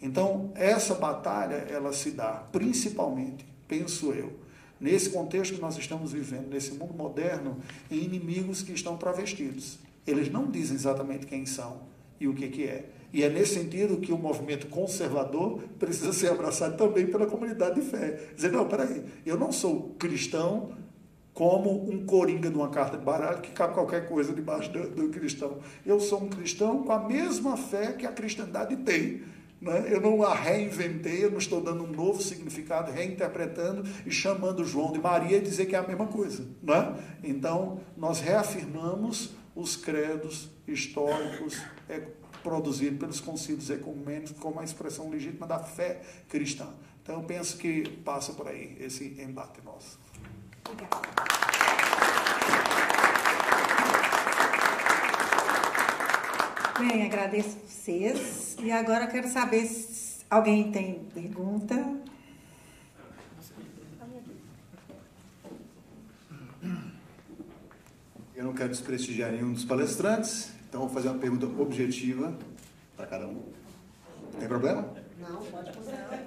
[0.02, 4.46] Então, essa batalha, ela se dá principalmente, penso eu,
[4.80, 7.58] nesse contexto que nós estamos vivendo, nesse mundo moderno,
[7.90, 9.80] em inimigos que estão travestidos.
[10.06, 11.82] Eles não dizem exatamente quem são
[12.20, 12.90] e o que, que é.
[13.14, 17.88] E é nesse sentido que o movimento conservador precisa ser abraçado também pela comunidade de
[17.88, 18.20] fé.
[18.36, 20.72] Dizer, não, peraí, eu não sou cristão
[21.34, 25.10] como um coringa de uma carta de baralho que cabe qualquer coisa debaixo do, do
[25.10, 25.60] cristão.
[25.86, 29.22] Eu sou um cristão com a mesma fé que a cristandade tem
[29.60, 29.88] né?
[29.90, 34.92] Eu não a reinventei, eu não estou dando um novo significado, reinterpretando e chamando João
[34.92, 36.48] de Maria e dizer que é a mesma coisa.
[36.62, 36.96] Né?
[37.24, 42.02] Então, nós reafirmamos os credos históricos é,
[42.44, 46.68] produzidos pelos concílios ecumênicos como a expressão legítima da fé cristã.
[47.02, 49.98] Então, eu penso que passa por aí esse embate nosso.
[56.80, 58.56] Bem, agradeço vocês.
[58.62, 61.76] E agora eu quero saber se alguém tem pergunta.
[68.36, 72.38] Eu não quero desprestigiar nenhum dos palestrantes, então vou fazer uma pergunta objetiva
[72.96, 73.42] para cada um.
[74.38, 74.94] Tem problema?
[75.20, 76.24] Não, pode considerar.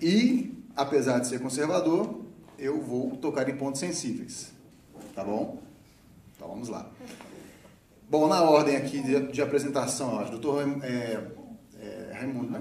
[0.00, 2.20] E, apesar de ser conservador,
[2.56, 4.52] eu vou tocar em pontos sensíveis.
[5.16, 5.60] Tá bom?
[6.36, 6.88] Então vamos lá.
[8.10, 11.30] Bom, na ordem aqui de, de apresentação, acho, doutor é,
[11.78, 12.60] é, Raimundo, né?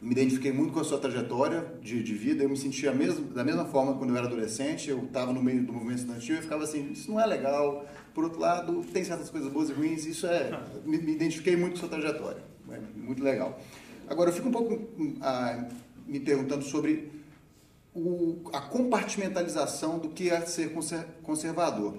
[0.00, 3.42] Me identifiquei muito com a sua trajetória de, de vida, eu me sentia mesmo, da
[3.42, 6.62] mesma forma quando eu era adolescente, eu estava no meio do movimento estudantil e ficava
[6.62, 7.84] assim, isso não é legal,
[8.14, 11.72] por outro lado, tem certas coisas boas e ruins, isso é, me, me identifiquei muito
[11.72, 13.58] com a sua trajetória, é muito legal.
[14.06, 14.80] Agora, eu fico um pouco
[15.22, 15.66] ah,
[16.06, 17.10] me perguntando sobre
[17.92, 20.72] o, a compartimentalização do que é ser
[21.24, 21.98] conservador.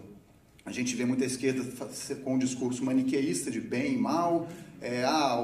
[0.68, 1.64] A gente vê muita esquerda
[2.26, 4.50] com um discurso maniqueísta de bem e mal,
[4.82, 5.38] é, ah,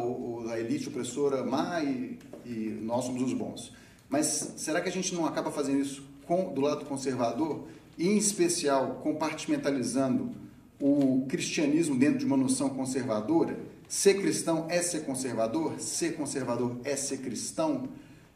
[0.52, 3.72] a elite opressora má e, e, nós somos os bons.
[4.10, 4.26] Mas
[4.58, 9.00] será que a gente não acaba fazendo isso com, do lado conservador, e em especial
[9.02, 10.32] compartimentalizando
[10.78, 13.58] o cristianismo dentro de uma noção conservadora?
[13.88, 17.88] Ser cristão é ser conservador, ser conservador é ser cristão.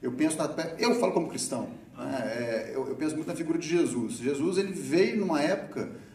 [0.02, 1.68] Eu penso na, eu falo como cristão,
[1.98, 2.70] né?
[2.70, 4.20] é, eu, eu penso muito na figura de Jesus.
[4.20, 6.07] Jesus ele veio numa época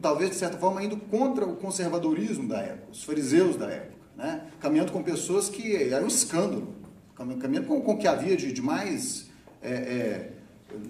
[0.00, 4.46] talvez de certa forma indo contra o conservadorismo da época, os fariseus da época, né?
[4.60, 6.74] caminhando com pessoas que era um escândalo,
[7.14, 9.28] caminhando com, o que havia de, de mais
[9.62, 10.32] é, é,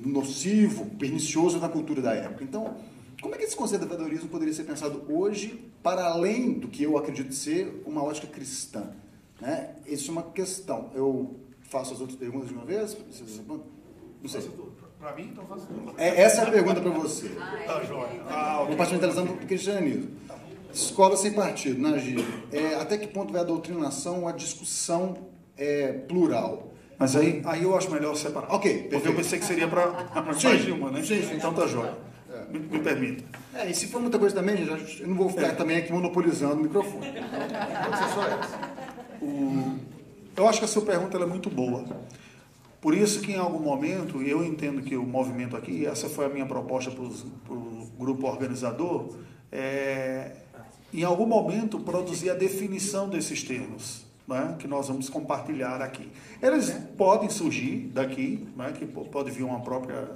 [0.05, 2.45] nocivo, pernicioso na cultura da época.
[2.45, 2.77] Então,
[3.21, 7.35] como é que esse conservadorismo poderia ser pensado hoje, para além do que eu acredito
[7.35, 8.91] ser uma ótica cristã?
[9.41, 9.75] Né?
[9.87, 10.91] Isso é uma questão.
[10.95, 12.97] Eu faço as outras perguntas de uma vez?
[14.23, 14.43] Não sei.
[14.99, 15.69] Para mim, então faço
[15.99, 17.29] é, Essa é a pergunta para você.
[17.67, 18.23] Tá joia.
[18.29, 20.11] Ah, Compartimentalizando o cristianismo.
[20.73, 22.25] Escola sem partido, Nagir.
[22.53, 26.73] É, até que ponto vai a doutrinação, a discussão é, plural?
[26.99, 28.53] Mas aí, aí eu acho melhor separar.
[28.53, 28.91] Ok, perfeito.
[28.91, 31.03] Porque eu pensei que seria para mais de uma, né?
[31.03, 31.35] Sim, sim.
[31.37, 31.95] Então tá joia.
[32.33, 32.53] É.
[32.53, 33.25] Me, me permita.
[33.55, 35.53] É, e se for muita coisa também, eu não vou ficar é.
[35.53, 37.09] também aqui monopolizando o microfone.
[37.09, 38.61] Então, pode ser só essa.
[39.23, 39.79] O,
[40.37, 41.85] eu acho que a sua pergunta é muito boa.
[42.87, 46.29] Por isso que em algum momento, eu entendo que o movimento aqui, essa foi a
[46.29, 49.13] minha proposta para o grupo organizador,
[49.51, 50.37] é,
[50.95, 54.07] em algum momento produzir a definição desses termos.
[54.29, 56.09] Né, que nós vamos compartilhar aqui.
[56.43, 60.09] Eles podem surgir daqui, né, que pode vir uma própria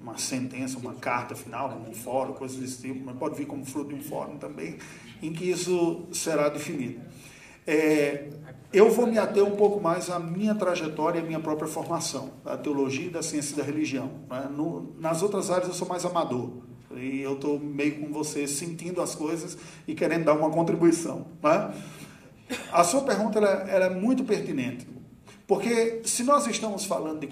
[0.00, 3.88] uma sentença, uma carta final, um fórum, coisas desse tipo, mas pode vir como fruto
[3.88, 4.78] de um fórum também,
[5.22, 7.00] em que isso será definido.
[7.66, 8.28] É,
[8.72, 12.32] eu vou me ater um pouco mais à minha trajetória e à minha própria formação,
[12.44, 14.10] da teologia e da ciência da religião.
[14.28, 14.48] Né?
[14.50, 16.50] No, nas outras áreas eu sou mais amador.
[16.96, 19.56] E eu estou meio com você, sentindo as coisas
[19.86, 21.26] e querendo dar uma contribuição.
[21.42, 21.74] Né?
[22.72, 24.86] A sua pergunta ela, ela é muito pertinente.
[25.46, 27.26] Porque se nós estamos falando de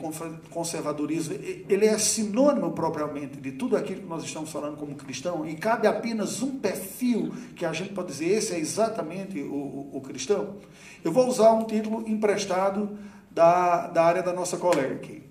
[0.50, 5.54] conservadorismo, ele é sinônimo propriamente de tudo aquilo que nós estamos falando como cristão, e
[5.54, 10.00] cabe apenas um perfil que a gente pode dizer, esse é exatamente o, o, o
[10.02, 10.56] cristão.
[11.02, 12.98] Eu vou usar um título emprestado
[13.30, 15.22] da, da área da nossa colega aqui.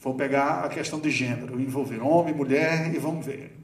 [0.00, 3.56] Vou pegar a questão de gênero, envolver homem, mulher, e vamos ver.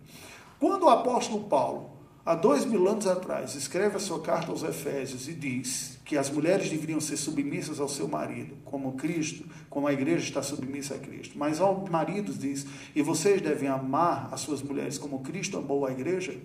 [0.61, 1.91] Quando o apóstolo Paulo,
[2.25, 6.31] há dois mil anos atrás, escreve a sua carta aos Efésios e diz que as
[6.31, 10.99] mulheres deveriam ser submissas ao seu marido, como Cristo, como a igreja está submissa a
[10.99, 11.37] Cristo.
[11.37, 15.93] Mas ao marido diz, e vocês devem amar as suas mulheres como Cristo amou a
[15.93, 16.37] igreja.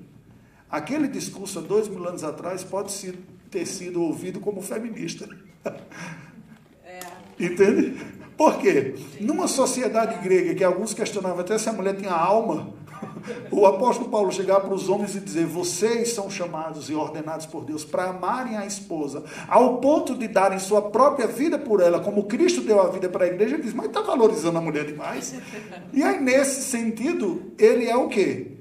[0.70, 2.94] Aquele discurso há dois mil anos atrás pode
[3.50, 5.28] ter sido ouvido como feminista.
[6.86, 7.00] É.
[7.40, 8.00] Entende?
[8.38, 8.96] Por quê?
[9.20, 12.74] Numa sociedade grega que alguns questionavam até se a mulher tinha alma,
[13.52, 17.64] o apóstolo Paulo chegar para os homens e dizer: vocês são chamados e ordenados por
[17.64, 22.24] Deus para amarem a esposa, ao ponto de darem sua própria vida por ela, como
[22.24, 25.36] Cristo deu a vida para a igreja, ele diz: mas está valorizando a mulher demais.
[25.94, 28.52] E aí, nesse sentido, ele é o quê?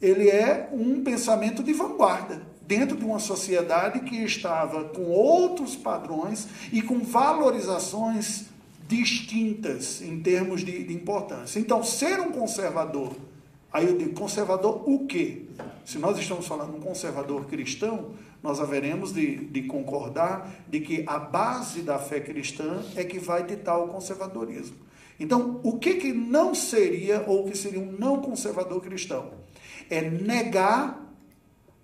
[0.00, 6.46] Ele é um pensamento de vanguarda dentro de uma sociedade que estava com outros padrões
[6.70, 8.44] e com valorizações
[8.86, 11.58] distintas em termos de, de importância.
[11.58, 13.14] Então, ser um conservador
[13.72, 15.46] Aí eu digo, conservador o quê?
[15.84, 18.12] Se nós estamos falando um conservador cristão,
[18.42, 23.44] nós haveremos de, de concordar de que a base da fé cristã é que vai
[23.44, 24.76] ditar o conservadorismo.
[25.20, 29.32] Então, o que, que não seria, ou que seria um não conservador cristão?
[29.90, 31.07] É negar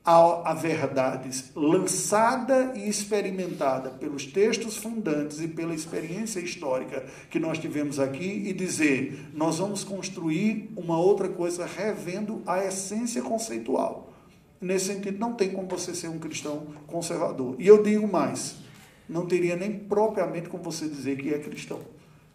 [0.04, 7.58] a, a verdade lançada e experimentada pelos textos fundantes e pela experiência histórica que nós
[7.58, 14.12] tivemos aqui e dizer, nós vamos construir uma outra coisa revendo a essência conceitual.
[14.60, 17.56] Nesse sentido, não tem como você ser um cristão conservador.
[17.58, 18.56] E eu digo mais,
[19.08, 21.80] não teria nem propriamente como você dizer que é cristão.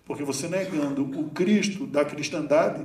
[0.05, 2.83] Porque você negando o Cristo da cristandade,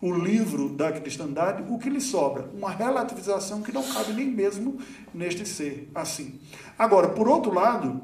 [0.00, 2.48] o livro da cristandade, o que lhe sobra?
[2.54, 4.78] Uma relativização que não cabe nem mesmo
[5.12, 6.38] neste ser assim.
[6.78, 8.00] Agora, por outro lado,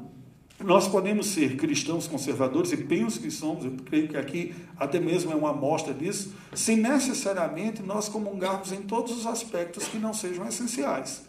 [0.63, 5.31] nós podemos ser cristãos conservadores, e penso que somos, eu creio que aqui até mesmo
[5.31, 10.47] é uma amostra disso, sem necessariamente nós comungarmos em todos os aspectos que não sejam
[10.47, 11.23] essenciais.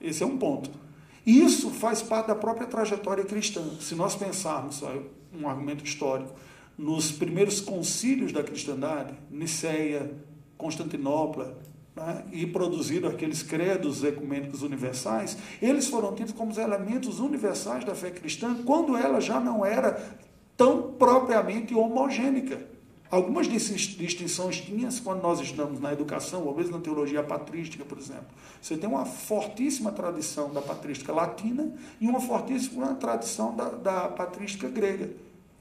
[0.00, 0.70] Esse é um ponto.
[1.26, 3.62] Isso faz parte da própria trajetória cristã.
[3.80, 4.82] Se nós pensarmos,
[5.34, 6.32] um argumento histórico,
[6.76, 10.12] nos primeiros concílios da cristandade, Niceia,
[10.58, 11.58] Constantinopla,
[11.94, 17.94] né, e produziram aqueles credos ecumênicos universais, eles foram tidos como os elementos universais da
[17.94, 20.18] fé cristã, quando ela já não era
[20.56, 22.76] tão propriamente homogênica.
[23.08, 28.26] Algumas distinções tinham quando nós estudamos na educação, ou mesmo na teologia patrística, por exemplo.
[28.60, 34.68] Você tem uma fortíssima tradição da patrística latina e uma fortíssima tradição da, da patrística
[34.68, 35.08] grega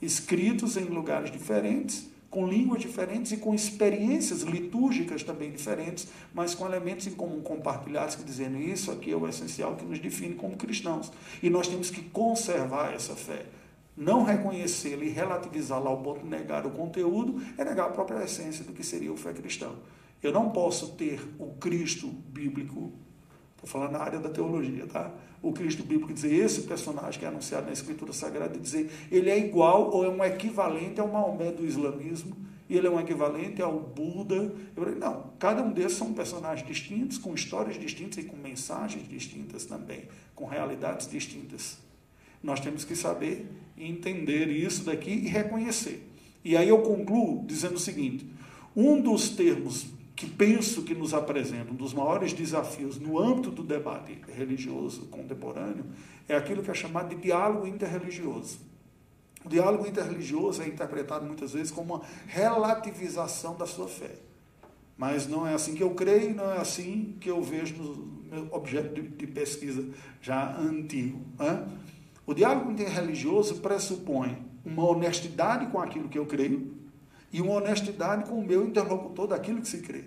[0.01, 6.65] escritos em lugares diferentes, com línguas diferentes e com experiências litúrgicas também diferentes, mas com
[6.65, 10.57] elementos em comum compartilhados que dizendo isso aqui é o essencial que nos define como
[10.57, 11.11] cristãos.
[11.41, 13.45] E nós temos que conservar essa fé.
[13.95, 18.65] Não reconhecê-la e relativizá-la ao ponto de negar o conteúdo é negar a própria essência
[18.65, 19.77] do que seria o fé cristão.
[20.21, 22.91] Eu não posso ter o Cristo bíblico,
[23.65, 25.11] estou falando na área da teologia, tá?
[25.45, 29.37] o Cristo bíblico dizer esse personagem que é anunciado na Escritura Sagrada, dizer ele é
[29.37, 32.35] igual ou é um equivalente ao Maomé do islamismo,
[32.67, 34.35] e ele é um equivalente ao Buda.
[34.75, 39.07] Eu falei, não, cada um desses são personagens distintos, com histórias distintas e com mensagens
[39.07, 41.77] distintas também, com realidades distintas.
[42.41, 43.47] Nós temos que saber
[43.77, 46.09] entender isso daqui e reconhecer.
[46.43, 48.27] E aí eu concluo dizendo o seguinte:
[48.75, 49.85] um dos termos
[50.15, 55.85] que penso que nos apresenta um dos maiores desafios no âmbito do debate religioso contemporâneo
[56.27, 58.59] é aquilo que é chamado de diálogo interreligioso.
[59.43, 64.15] O diálogo interreligioso é interpretado muitas vezes como uma relativização da sua fé.
[64.97, 68.47] Mas não é assim que eu creio, não é assim que eu vejo no meu
[68.51, 69.85] objeto de, pesquisa
[70.21, 71.19] já antigo.
[71.37, 71.67] Né?
[72.25, 76.73] O diálogo interreligioso pressupõe uma honestidade com aquilo que eu creio,
[77.35, 80.05] e uma honestidade com o meu interlocutor daquilo que se crê.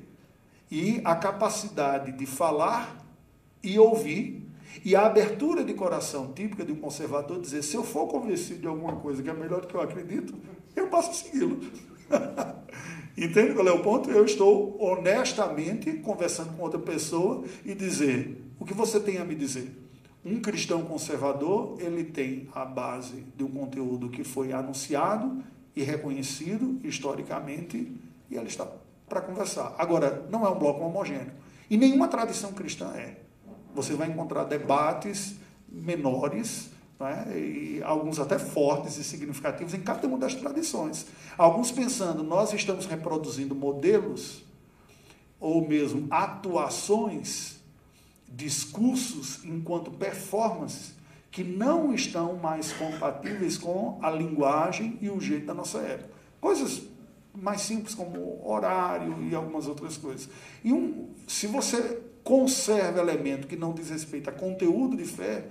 [0.70, 3.04] E a capacidade de falar
[3.62, 4.48] e ouvir,
[4.82, 8.66] e a abertura de coração típica de um conservador, dizer: se eu for convencido de
[8.66, 10.34] alguma coisa que é melhor do que eu acredito,
[10.74, 11.60] eu passo segui-lo.
[13.14, 14.10] Entende qual é o ponto?
[14.10, 19.34] Eu estou honestamente conversando com outra pessoa e dizer: o que você tem a me
[19.34, 19.70] dizer?
[20.24, 25.44] Um cristão conservador, ele tem a base de um conteúdo que foi anunciado
[25.78, 27.92] e reconhecido historicamente,
[28.28, 28.66] e ela está
[29.08, 29.76] para conversar.
[29.78, 31.30] Agora, não é um bloco homogêneo.
[31.70, 33.16] E nenhuma tradição cristã é.
[33.76, 35.36] Você vai encontrar debates
[35.68, 41.06] menores, né, e alguns até fortes e significativos em cada uma das tradições.
[41.36, 44.42] Alguns pensando, nós estamos reproduzindo modelos
[45.38, 47.60] ou mesmo atuações,
[48.28, 50.97] discursos enquanto performances
[51.30, 56.10] que não estão mais compatíveis com a linguagem e o jeito da nossa época.
[56.40, 56.82] Coisas
[57.34, 60.28] mais simples como horário e algumas outras coisas.
[60.64, 65.46] E um, se você conserva elemento que não diz respeito a conteúdo de fé,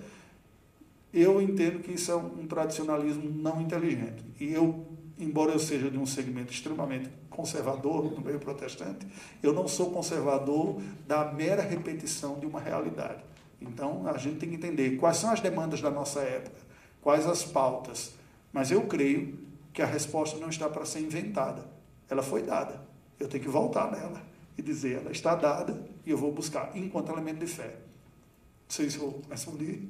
[1.13, 4.23] eu entendo que isso é um, tradicionalismo não inteligente.
[4.39, 4.86] E eu,
[5.17, 9.07] embora eu seja de um segmento extremamente conservador no meio protestante,
[9.41, 13.23] eu não sou conservador da mera repetição de uma realidade.
[13.60, 16.58] Então, a gente tem que entender quais são as demandas da nossa época,
[17.01, 18.12] quais as pautas.
[18.53, 19.38] Mas eu creio
[19.74, 21.66] que a resposta não está para ser inventada.
[22.10, 22.82] Ela foi dada.
[23.20, 24.22] Eu tenho que voltar nela
[24.58, 27.68] e dizer, ela está dada e eu vou buscar enquanto elemento de fé.
[27.68, 29.88] Não sei se eu respondi.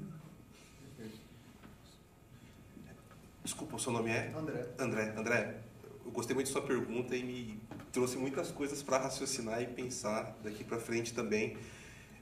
[3.43, 4.33] Desculpa, o seu nome é?
[4.35, 4.67] André.
[4.77, 5.13] André.
[5.15, 5.57] André,
[6.05, 7.59] eu gostei muito da sua pergunta e me
[7.93, 11.57] trouxe muitas coisas para raciocinar e pensar daqui para frente também.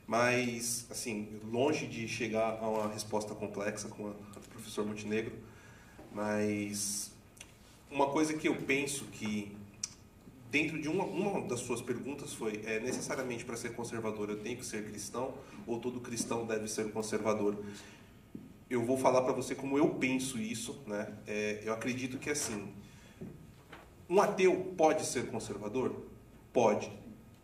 [0.07, 4.15] Mas, assim, longe de chegar a uma resposta complexa com o
[4.51, 5.33] professor Montenegro,
[6.11, 7.11] mas
[7.89, 9.55] uma coisa que eu penso que
[10.51, 14.57] dentro de uma, uma das suas perguntas foi é necessariamente para ser conservador eu tenho
[14.57, 15.33] que ser cristão
[15.67, 17.57] ou todo cristão deve ser conservador?
[18.69, 21.13] Eu vou falar para você como eu penso isso né?
[21.27, 22.71] É, eu acredito que assim
[24.09, 26.05] um ateu pode ser conservador?
[26.53, 26.91] Pode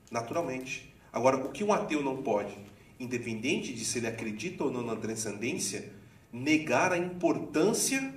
[0.09, 2.57] naturalmente Agora, o que um ateu não pode?
[3.01, 5.91] independente de se ele acredita ou não na transcendência,
[6.32, 8.14] negar a importância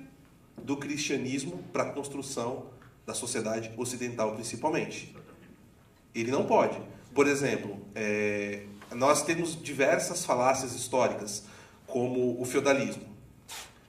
[0.61, 2.67] do cristianismo para a construção
[3.03, 5.15] da sociedade ocidental, principalmente.
[6.13, 6.79] Ele não pode.
[7.15, 11.43] Por exemplo, é, nós temos diversas falácias históricas,
[11.87, 13.15] como o feudalismo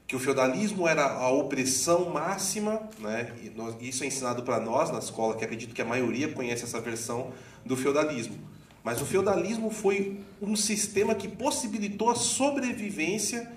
[0.07, 3.35] que o feudalismo era a opressão máxima, né?
[3.81, 7.33] Isso é ensinado para nós na escola, que acredito que a maioria conhece essa versão
[7.65, 8.39] do feudalismo.
[8.87, 13.51] Mas o feudalismo foi um sistema que possibilitou a sobrevivência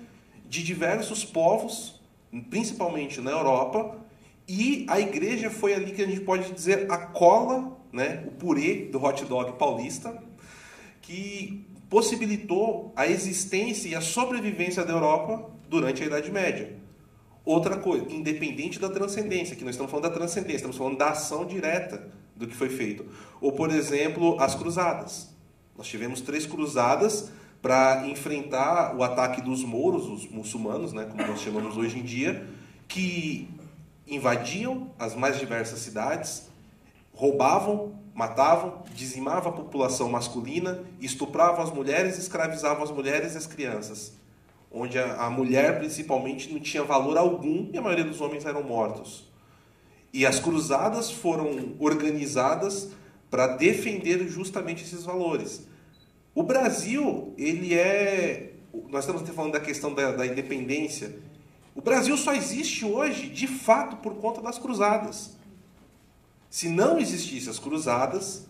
[0.48, 2.00] de diversos povos,
[2.50, 3.96] principalmente na Europa,
[4.48, 8.86] e a igreja foi ali que a gente pode dizer a cola, né, o purê
[8.86, 10.20] do hot dog paulista,
[11.00, 16.76] que possibilitou a existência e a sobrevivência da Europa durante a Idade Média.
[17.44, 21.46] Outra coisa, independente da transcendência, que nós estamos falando da transcendência, estamos falando da ação
[21.46, 22.10] direta
[22.40, 23.04] do que foi feito.
[23.40, 25.28] Ou, por exemplo, as cruzadas.
[25.78, 27.30] Nós tivemos três cruzadas
[27.62, 32.46] para enfrentar o ataque dos mouros, os muçulmanos, né, como nós chamamos hoje em dia,
[32.88, 33.48] que
[34.06, 36.48] invadiam as mais diversas cidades,
[37.12, 44.18] roubavam, matavam, dizimavam a população masculina, estupravam as mulheres, escravizavam as mulheres e as crianças
[44.70, 49.28] onde a, mulher principalmente não tinha valor algum e a maioria dos homens eram mortos.
[50.12, 52.88] E as cruzadas foram organizadas
[53.30, 55.66] para defender justamente esses valores.
[56.34, 58.54] O Brasil, ele é.
[58.88, 61.18] Nós estamos falando da questão da, da, independência.
[61.74, 65.36] O Brasil só existe hoje, de fato, por conta das cruzadas.
[66.48, 68.46] Se não existissem as cruzadas,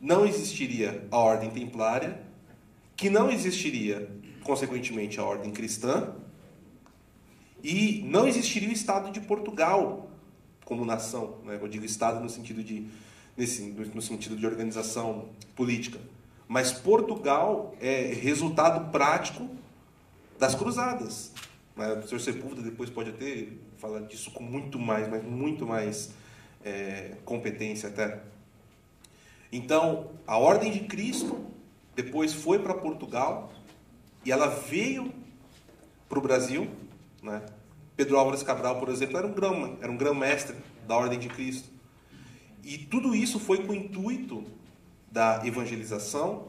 [0.00, 2.20] não existiria a ordem templária,
[2.96, 4.10] que não existiria
[4.44, 6.14] consequentemente, a ordem cristã,
[7.62, 10.10] e não existiria o Estado de Portugal
[10.64, 11.38] como nação.
[11.44, 11.58] Né?
[11.60, 12.88] Eu digo Estado no sentido de,
[13.36, 15.98] nesse, no sentido de organização política.
[16.46, 19.48] Mas Portugal é resultado prático
[20.38, 21.32] das cruzadas.
[21.76, 21.92] Né?
[21.94, 23.48] O senhor Sepúlveda depois pode até
[23.78, 26.10] falar disso com muito mais, mas muito mais
[26.64, 28.20] é, competência até.
[29.52, 31.46] Então, a ordem de Cristo
[31.94, 33.52] depois foi para Portugal
[34.24, 35.12] e ela veio
[36.08, 36.68] para o Brasil.
[37.22, 37.40] Né?
[37.96, 41.68] Pedro Álvares Cabral, por exemplo, era um grão, era um grão-mestre da Ordem de Cristo.
[42.62, 44.44] E tudo isso foi com o intuito
[45.10, 46.48] da evangelização,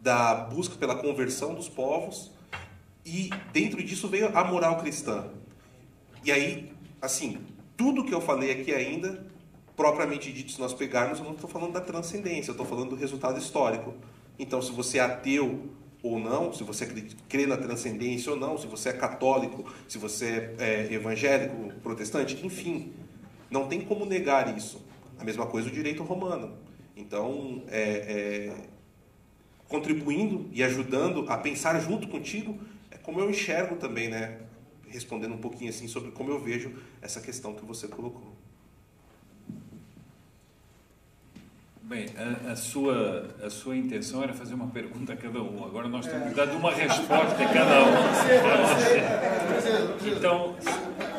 [0.00, 2.30] da busca pela conversão dos povos,
[3.04, 5.28] e dentro disso veio a moral cristã.
[6.24, 7.38] E aí, assim,
[7.76, 9.26] tudo que eu falei aqui ainda,
[9.76, 12.96] propriamente dito, se nós pegarmos, eu não estou falando da transcendência, eu estou falando do
[12.96, 13.94] resultado histórico.
[14.38, 15.68] Então, se você é ateu
[16.04, 16.84] ou não, se você
[17.30, 22.92] crê na transcendência ou não, se você é católico, se você é evangélico, protestante, enfim,
[23.50, 24.84] não tem como negar isso.
[25.18, 26.58] A mesma coisa o direito romano.
[26.94, 28.54] Então, é, é,
[29.66, 34.40] contribuindo e ajudando a pensar junto contigo, é como eu enxergo também, né?
[34.86, 38.33] Respondendo um pouquinho assim sobre como eu vejo essa questão que você colocou.
[41.86, 45.64] Bem, a, a, sua, a sua intenção era fazer uma pergunta a cada um.
[45.64, 47.94] Agora nós temos que dar uma resposta a cada um.
[50.06, 50.54] Então,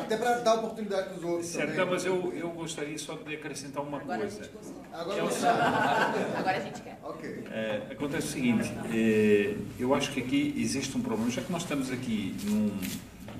[0.00, 1.46] até para dar oportunidade para os outros.
[1.46, 1.86] Certo, também.
[1.86, 4.50] mas eu, eu gostaria só de acrescentar uma Agora coisa.
[4.92, 5.22] A Agora, é
[6.38, 6.98] Agora a gente quer.
[7.02, 7.44] Okay.
[7.50, 11.30] É, acontece o seguinte: é, eu acho que aqui existe um problema.
[11.30, 12.78] Já que nós estamos aqui num,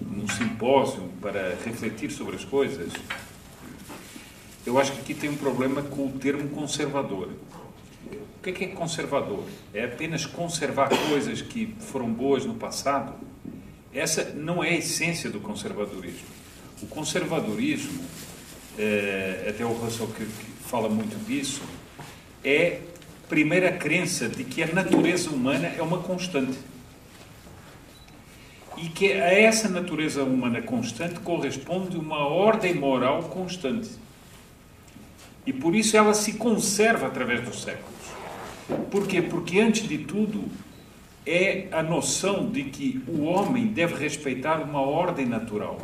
[0.00, 2.92] num simpósio para refletir sobre as coisas,
[4.66, 7.28] eu acho que aqui tem um problema com o termo conservador.
[8.10, 9.44] O que é, que é conservador?
[9.72, 13.14] É apenas conservar coisas que foram boas no passado?
[13.94, 16.26] Essa não é a essência do conservadorismo.
[16.82, 18.04] O conservadorismo,
[18.76, 21.62] é, até o Russell que, que fala muito disso,
[22.44, 22.80] é
[23.28, 26.58] primeira crença de que a natureza humana é uma constante.
[28.76, 34.05] E que a essa natureza humana constante corresponde uma ordem moral constante.
[35.47, 37.94] E por isso ela se conserva através dos séculos.
[38.90, 39.22] Por quê?
[39.22, 40.44] Porque, antes de tudo,
[41.24, 45.78] é a noção de que o homem deve respeitar uma ordem natural,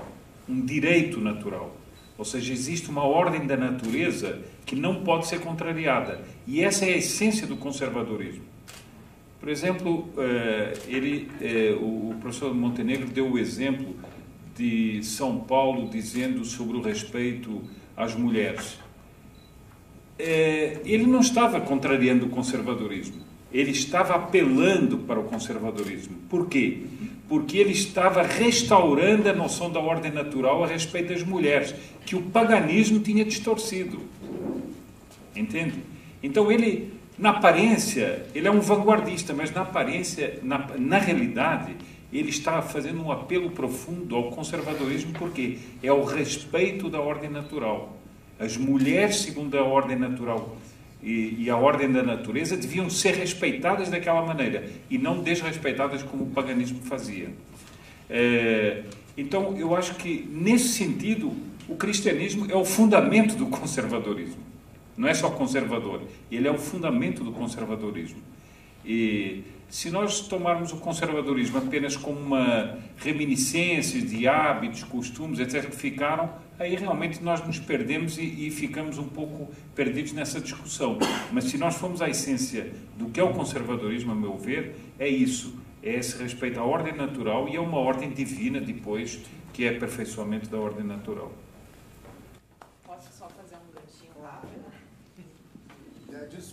[0.48, 1.76] um direito natural.
[2.18, 6.20] Ou seja, existe uma ordem da natureza que não pode ser contrariada.
[6.46, 8.44] E essa é a essência do conservadorismo.
[9.40, 13.96] Por exemplo, eh, ele, eh, o professor Montenegro deu o exemplo
[14.56, 17.60] de São Paulo dizendo sobre o respeito
[17.96, 18.78] às mulheres.
[20.18, 26.16] É, ele não estava contrariando o conservadorismo, ele estava apelando para o conservadorismo.
[26.28, 26.82] Por quê?
[27.28, 32.22] Porque ele estava restaurando a noção da ordem natural a respeito das mulheres, que o
[32.22, 34.00] paganismo tinha distorcido.
[35.34, 35.82] Entende?
[36.22, 41.76] Então ele na aparência, ele é um vanguardista, mas na aparência, na, na realidade,
[42.12, 47.96] ele está fazendo um apelo profundo ao conservadorismo, porque é o respeito da ordem natural.
[48.42, 50.56] As mulheres, segundo a ordem natural
[51.00, 56.24] e, e, a ordem da natureza, deviam ser respeitadas daquela maneira e não desrespeitadas como
[56.24, 57.30] o paganismo fazia.
[58.10, 58.82] É,
[59.16, 61.32] então, eu acho que, nesse sentido,
[61.68, 64.42] o cristianismo é o fundamento do conservadorismo.
[64.96, 68.18] Não é só conservador, ele é o fundamento do conservadorismo.
[68.84, 75.74] E se nós tomarmos o conservadorismo apenas como uma reminiscência de hábitos, costumes, etc., que
[75.74, 80.98] ficaram, aí realmente nós nos perdemos e, e, ficamos um pouco perdidos nessa discussão.
[81.32, 85.08] Mas se nós formos à essência do que é o conservadorismo, a meu ver, é
[85.08, 89.20] isso: é esse respeito à ordem natural e a uma ordem divina depois,
[89.54, 91.32] que é aperfeiçoamento da ordem natural.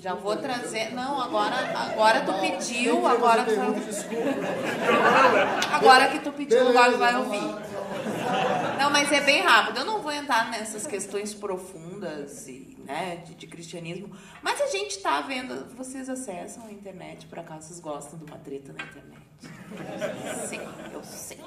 [0.01, 0.93] Já vou trazer.
[0.93, 1.55] Não, agora,
[1.91, 3.51] agora tu pediu, agora tu
[5.73, 7.69] Agora que tu pediu, agora vai ouvir.
[8.77, 9.79] Não, mas é bem rápido.
[9.79, 14.09] Eu não vou entrar nessas questões profundas e, né, de, de cristianismo.
[14.41, 15.65] Mas a gente está vendo.
[15.75, 19.19] Vocês acessam a internet, por acaso vocês gostam de uma treta na internet?
[20.47, 20.61] Sim,
[20.93, 21.39] eu sei.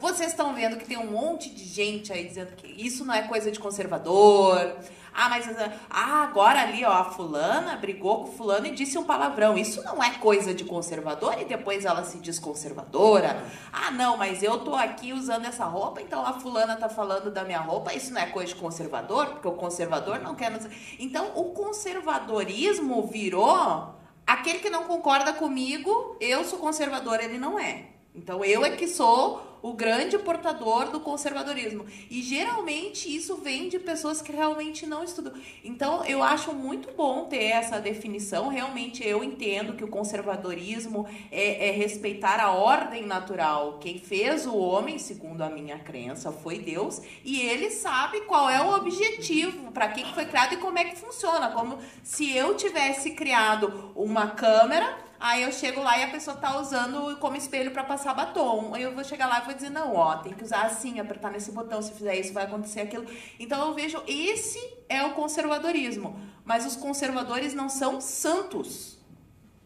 [0.00, 3.22] Vocês estão vendo que tem um monte de gente aí dizendo que isso não é
[3.22, 4.76] coisa de conservador.
[5.18, 5.48] Ah, mas
[5.88, 9.56] ah, agora ali, ó, a fulana brigou com o fulano e disse um palavrão.
[9.56, 13.42] Isso não é coisa de conservador e depois ela se diz conservadora.
[13.72, 17.44] Ah, não, mas eu tô aqui usando essa roupa, então a fulana tá falando da
[17.44, 17.94] minha roupa.
[17.94, 20.52] Isso não é coisa de conservador, porque o conservador não quer.
[20.98, 23.94] Então, o conservadorismo virou
[24.26, 27.95] aquele que não concorda comigo, eu sou conservador, ele não é.
[28.16, 31.86] Então eu é que sou o grande portador do conservadorismo.
[32.08, 35.32] E geralmente isso vem de pessoas que realmente não estudam.
[35.64, 38.48] Então eu acho muito bom ter essa definição.
[38.48, 43.78] Realmente eu entendo que o conservadorismo é, é respeitar a ordem natural.
[43.80, 47.02] Quem fez o homem, segundo a minha crença, foi Deus.
[47.24, 50.96] E ele sabe qual é o objetivo, para que foi criado e como é que
[50.96, 51.50] funciona.
[51.50, 56.60] Como se eu tivesse criado uma câmera Aí eu chego lá e a pessoa tá
[56.60, 58.74] usando como espelho para passar batom.
[58.74, 61.30] Aí eu vou chegar lá e vou dizer, não, ó, tem que usar assim, apertar
[61.30, 63.06] nesse botão, se fizer isso vai acontecer aquilo.
[63.38, 64.58] Então eu vejo, esse
[64.88, 66.18] é o conservadorismo.
[66.44, 68.98] Mas os conservadores não são santos.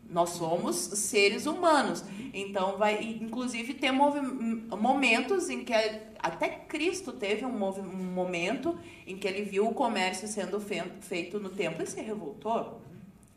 [0.09, 2.05] Nós somos seres humanos.
[2.33, 5.73] Então vai, inclusive, ter momentos em que
[6.19, 10.61] até Cristo teve um, um momento em que ele viu o comércio sendo
[11.01, 12.81] feito no templo e se revoltou.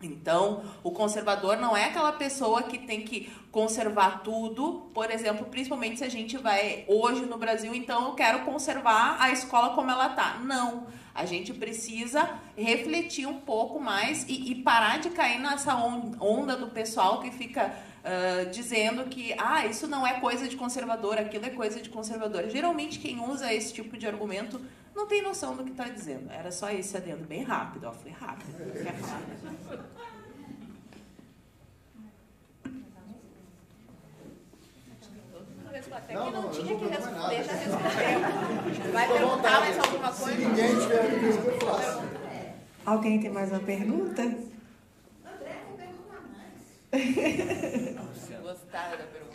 [0.05, 5.99] Então, o conservador não é aquela pessoa que tem que conservar tudo, por exemplo, principalmente
[5.99, 10.09] se a gente vai hoje no Brasil, então eu quero conservar a escola como ela
[10.09, 10.39] tá.
[10.43, 10.87] Não.
[11.13, 16.67] A gente precisa refletir um pouco mais e, e parar de cair nessa onda do
[16.67, 17.71] pessoal que fica
[18.03, 22.49] uh, dizendo que ah, isso não é coisa de conservador, aquilo é coisa de conservador.
[22.49, 24.59] Geralmente quem usa esse tipo de argumento
[24.95, 26.31] não tem noção do que está dizendo.
[26.31, 27.85] Era só esse adendo bem rápido.
[27.87, 28.51] Ó, foi rápido.
[28.83, 29.21] Quer falar?
[36.11, 38.91] Não, não, tinha que responder, já respondeu.
[38.93, 40.35] Vai perguntar mais alguma coisa?
[40.35, 42.03] Se ninguém tiver pergunta, eu faço.
[42.85, 44.21] Alguém tem mais uma pergunta?
[44.21, 46.63] André, não pergunta mais.
[48.41, 49.33] Gostaram da pergunta?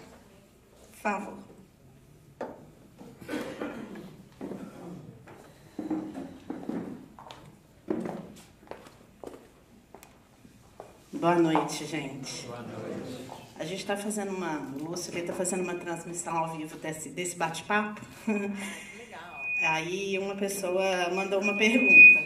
[0.91, 1.39] Por favor.
[11.13, 12.47] Boa noite, gente.
[12.47, 12.88] Boa noite.
[13.69, 14.61] A gente está fazendo uma.
[14.81, 18.01] O Lúcio está fazendo uma transmissão ao vivo desse, desse bate-papo.
[18.27, 19.47] Legal.
[19.61, 22.19] Aí uma pessoa mandou uma pergunta.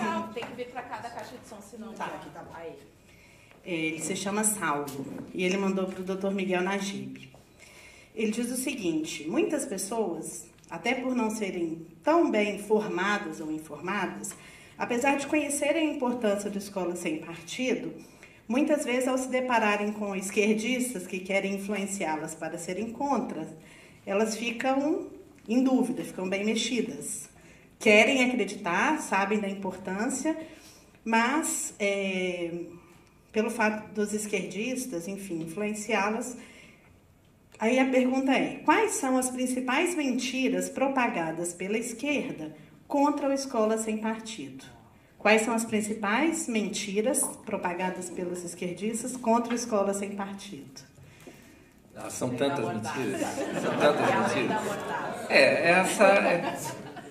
[0.00, 1.92] Ah, Tem que vir para cada caixa de som, senão.
[1.92, 2.54] Tá, aqui tá bom.
[2.54, 2.72] Aí.
[3.62, 5.04] Ele se chama Salvo
[5.34, 6.30] e ele mandou para o Dr.
[6.30, 7.30] Miguel Najib.
[8.14, 14.34] Ele diz o seguinte: muitas pessoas, até por não serem tão bem formadas ou informadas,
[14.78, 17.92] apesar de conhecerem a importância da escola sem partido,
[18.52, 23.48] Muitas vezes, ao se depararem com esquerdistas que querem influenciá-las para serem contra,
[24.04, 25.06] elas ficam
[25.48, 27.30] em dúvida, ficam bem mexidas.
[27.78, 30.36] Querem acreditar, sabem da importância,
[31.02, 32.50] mas é,
[33.32, 36.36] pelo fato dos esquerdistas, enfim, influenciá-las,
[37.58, 42.54] aí a pergunta é: quais são as principais mentiras propagadas pela esquerda
[42.86, 44.81] contra a escola sem partido?
[45.22, 50.82] Quais são as principais mentiras propagadas pelos esquerdistas contra a escola sem partido?
[51.94, 53.20] Ah, são tantas mentiras.
[53.20, 54.62] São tantas mentiras.
[55.28, 56.58] É, essa é.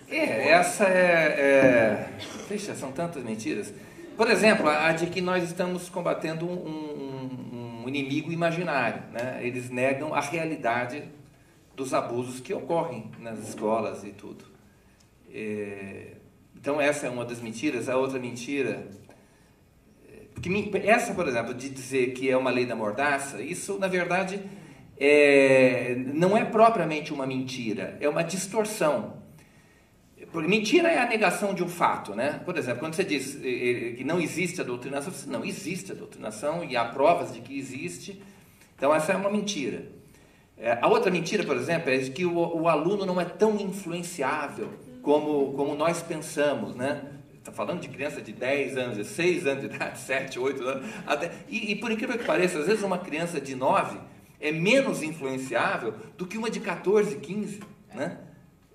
[0.09, 2.09] É, essa é, é.
[2.49, 3.73] Deixa, são tantas mentiras.
[4.17, 9.03] Por exemplo, a de que nós estamos combatendo um, um, um inimigo imaginário.
[9.13, 9.39] Né?
[9.41, 11.05] Eles negam a realidade
[11.77, 14.43] dos abusos que ocorrem nas escolas e tudo.
[15.33, 16.17] É,
[16.55, 17.89] então, essa é uma das mentiras.
[17.89, 18.87] A outra mentira.
[20.33, 20.49] Porque
[20.83, 24.41] essa, por exemplo, de dizer que é uma lei da mordaça, isso, na verdade,
[24.97, 29.19] é, não é propriamente uma mentira, é uma distorção.
[30.33, 32.39] Mentira é a negação de um fato, né?
[32.45, 35.91] Por exemplo, quando você diz eh, eh, que não existe a doutrinação, você não existe
[35.91, 38.21] a doutrinação e há provas de que existe.
[38.77, 39.89] Então, essa é uma mentira.
[40.57, 43.59] É, a outra mentira, por exemplo, é de que o, o aluno não é tão
[43.59, 44.69] influenciável
[45.01, 47.01] como, como nós pensamos, né?
[47.37, 50.89] Está falando de criança de 10 anos, de 6 anos de idade, 7, 8 anos.
[51.07, 53.97] Até, e, e, por incrível que pareça, às vezes uma criança de 9
[54.39, 57.59] é menos influenciável do que uma de 14, 15,
[57.93, 58.17] né?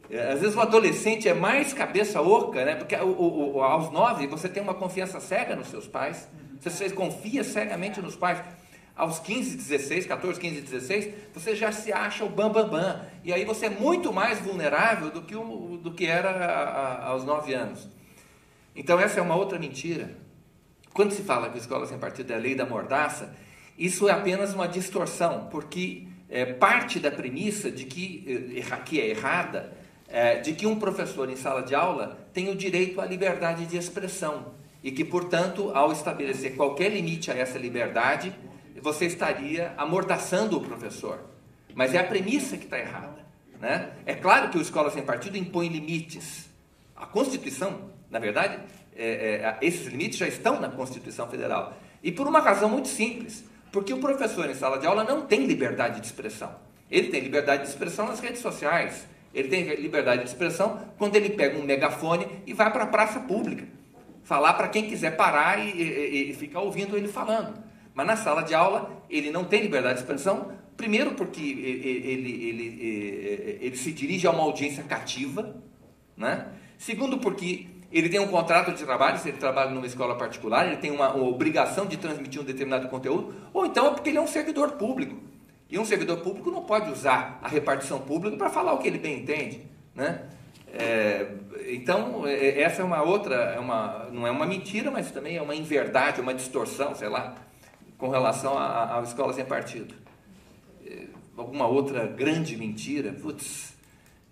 [0.08, 2.76] É, às vezes o adolescente é mais cabeça oca, né?
[2.76, 6.28] Porque aos 9 você tem uma confiança cega nos seus pais.
[6.60, 8.40] Você confia cegamente nos pais.
[8.96, 12.70] Aos 15, 16, 14, 15, 16, você já se acha o bambambam.
[12.70, 13.06] Bam, bam.
[13.22, 17.08] E aí você é muito mais vulnerável do que, o, do que era a, a,
[17.08, 17.86] aos 9 anos.
[18.74, 20.16] Então essa é uma outra mentira.
[20.94, 23.36] Quando se fala que a escola sem partido é a lei da mordaça,
[23.78, 29.08] isso é apenas uma distorção, porque é, parte da premissa de que, eh, que é
[29.08, 29.76] errada,
[30.08, 33.76] é, de que um professor em sala de aula tem o direito à liberdade de
[33.76, 38.32] expressão e que, portanto, ao estabelecer qualquer limite a essa liberdade,
[38.80, 41.20] você estaria amordaçando o professor.
[41.74, 43.24] Mas é a premissa que está errada.
[43.60, 43.90] Né?
[44.04, 46.48] É claro que o Escola Sem Partido impõe limites.
[46.94, 48.58] A Constituição, na verdade,
[48.94, 51.76] é, é, esses limites já estão na Constituição Federal.
[52.02, 53.44] E por uma razão muito simples.
[53.72, 56.54] Porque o professor em sala de aula não tem liberdade de expressão.
[56.90, 59.06] Ele tem liberdade de expressão nas redes sociais.
[59.34, 63.20] Ele tem liberdade de expressão quando ele pega um megafone e vai para a praça
[63.20, 63.66] pública.
[64.24, 67.65] Falar para quem quiser parar e, e, e, ficar ouvindo ele falando.
[67.96, 72.48] Mas na sala de aula, ele não tem liberdade de expressão, primeiro porque ele, ele,
[72.48, 75.56] ele, ele se dirige a uma audiência cativa,
[76.14, 76.46] né?
[76.76, 80.76] segundo porque ele tem um contrato de trabalho, se ele trabalha numa escola particular, ele
[80.76, 84.20] tem uma, uma, obrigação de transmitir um determinado conteúdo, ou então é porque ele é
[84.20, 85.16] um servidor público.
[85.70, 88.98] E um servidor público não pode usar a repartição pública para falar o que ele
[88.98, 89.62] bem entende.
[89.94, 90.20] Né?
[90.70, 91.28] É,
[91.70, 95.42] então, é, essa é uma outra, é uma, não é uma mentira, mas também é
[95.42, 97.45] uma inverdade, uma distorção, sei lá,
[97.98, 99.94] com relação à escola sem partido.
[100.86, 103.12] É, alguma outra grande mentira?
[103.12, 103.76] Putz,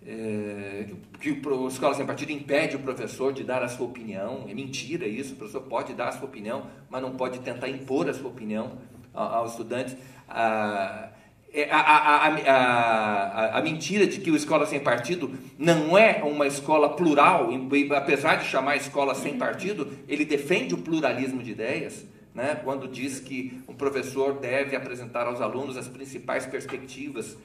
[0.05, 0.85] é,
[1.19, 4.45] que o escola sem partido impede o professor de dar a sua opinião.
[4.47, 8.09] É mentira isso, o professor pode dar a sua opinião, mas não pode tentar impor
[8.09, 8.77] a sua opinião
[9.13, 9.95] aos estudantes.
[10.29, 11.09] A,
[11.51, 16.45] é, a, a, a, a, mentira de que o escola sem partido não é uma
[16.45, 17.49] escola plural,
[17.95, 22.05] apesar de chamar escola sem partido, ele defende o pluralismo de ideias.
[22.35, 22.59] Né?
[22.63, 27.35] Quando diz que o professor deve apresentar aos alunos as principais perspectivas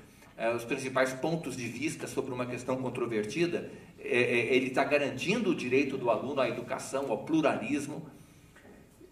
[0.41, 5.51] é, os principais pontos de vista sobre uma questão controvertida, é, é, ele está garantindo
[5.51, 8.07] o direito do aluno à educação, ao pluralismo.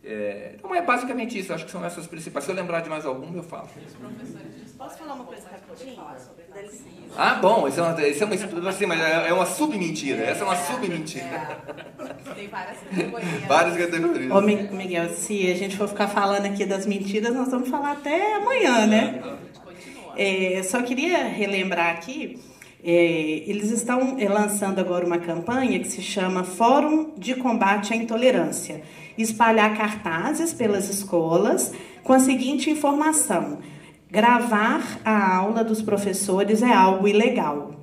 [0.03, 2.47] É, então é basicamente isso, acho que são essas principais.
[2.47, 3.69] Se eu lembrar de mais algum, eu falo.
[4.79, 6.01] Posso falar uma coisa rapidinho?
[7.17, 10.23] Ah, bom, isso é uma, isso é uma, assim, mas é uma submentira.
[10.23, 11.59] Essa é uma submentira.
[12.37, 13.45] Tem várias categorias.
[13.49, 14.31] Várias categorias.
[14.31, 18.37] Ô, Miguel, se a gente for ficar falando aqui das mentiras, nós vamos falar até
[18.37, 19.21] amanhã, né?
[20.17, 22.41] É, só queria relembrar aqui,
[22.83, 22.93] é,
[23.47, 28.83] eles estão é, lançando agora uma campanha que se chama Fórum de Combate à Intolerância.
[29.17, 31.73] Espalhar cartazes pelas escolas
[32.05, 33.59] com a seguinte informação:
[34.11, 37.75] gravar a aula dos professores é algo ilegal.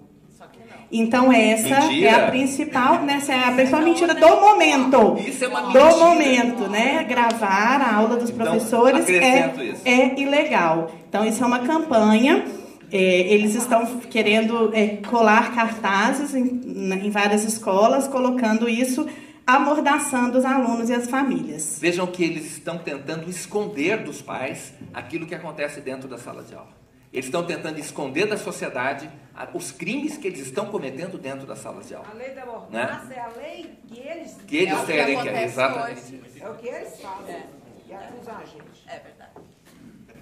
[0.91, 2.09] Então essa mentira.
[2.09, 3.15] é a principal, né?
[3.15, 5.17] Essa é a principal mentira do momento.
[5.19, 5.89] Isso é uma mentira.
[5.89, 7.03] Do momento, né?
[7.03, 9.51] Gravar a aula dos então, professores é,
[9.83, 10.91] é ilegal.
[11.09, 12.45] Então isso é uma campanha.
[12.91, 16.61] É, eles estão querendo é, colar cartazes em,
[17.03, 19.05] em várias escolas, colocando isso
[19.45, 21.77] amordaçando os alunos e as famílias.
[21.79, 26.55] Vejam que eles estão tentando esconder dos pais aquilo que acontece dentro da sala de
[26.55, 26.73] aula.
[27.13, 29.09] Eles estão tentando esconder da sociedade
[29.53, 32.07] os crimes que eles estão cometendo dentro das salas de aula.
[32.09, 33.15] A lei da mordaça né?
[33.15, 34.37] é a lei que eles...
[34.47, 35.99] Que eles é querem, que, é exatamente.
[35.99, 36.41] Hoje.
[36.41, 37.35] É o que eles fazem.
[37.35, 37.47] É.
[37.87, 38.83] E acusar a gente.
[38.87, 39.14] É verdade.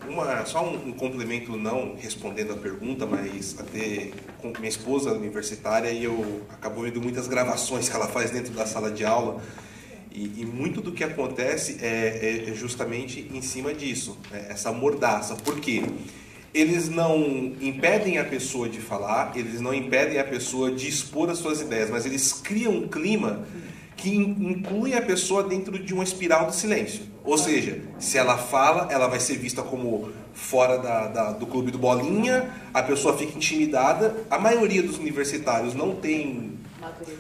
[0.08, 5.90] Uma, só um, um, complemento, não respondendo a pergunta, mas até com minha esposa universitária
[5.90, 9.42] e eu acabo vendo muitas gravações que ela faz dentro da sala de aula
[10.12, 14.48] e, e muito do que acontece é, é justamente em cima disso, né?
[14.50, 15.36] essa mordaça.
[15.36, 15.84] Por quê?
[16.54, 17.18] eles não
[17.60, 21.90] impedem a pessoa de falar, eles não impedem a pessoa de expor as suas ideias,
[21.90, 23.44] mas eles criam um clima
[23.98, 27.13] que in- incluem a pessoa dentro de uma espiral do silêncio.
[27.26, 31.72] Ou seja, se ela fala, ela vai ser vista como fora da- da- do clube
[31.72, 34.16] do bolinha, a pessoa fica intimidada.
[34.30, 36.52] A maioria dos universitários não tem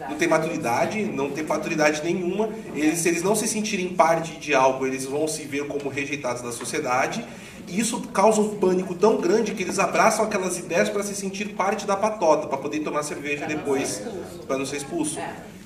[0.10, 2.50] não tem maturidade, não tem maturidade nenhuma.
[2.76, 6.42] Eles, se eles não se sentirem parte de algo, eles vão se ver como rejeitados
[6.42, 7.24] da sociedade.
[7.70, 11.54] E isso causa um pânico tão grande que eles abraçam aquelas ideias para se sentir
[11.54, 14.02] parte da patota, para poder tomar cerveja depois,
[14.46, 15.18] para não ser expulso.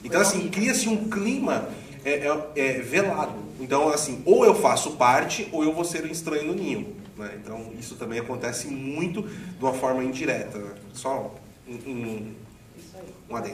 [0.04, 1.68] Então, assim, cria-se um clima
[2.08, 3.36] é, é- é velado.
[3.60, 6.96] Então, assim, ou eu faço parte, ou eu vou ser um estranho no ninho.
[7.18, 7.40] né?
[7.44, 10.58] Então, isso também acontece muito de uma forma indireta.
[10.60, 10.76] né?
[10.94, 11.34] Só
[11.68, 12.34] um, um,
[13.30, 13.54] um adendo.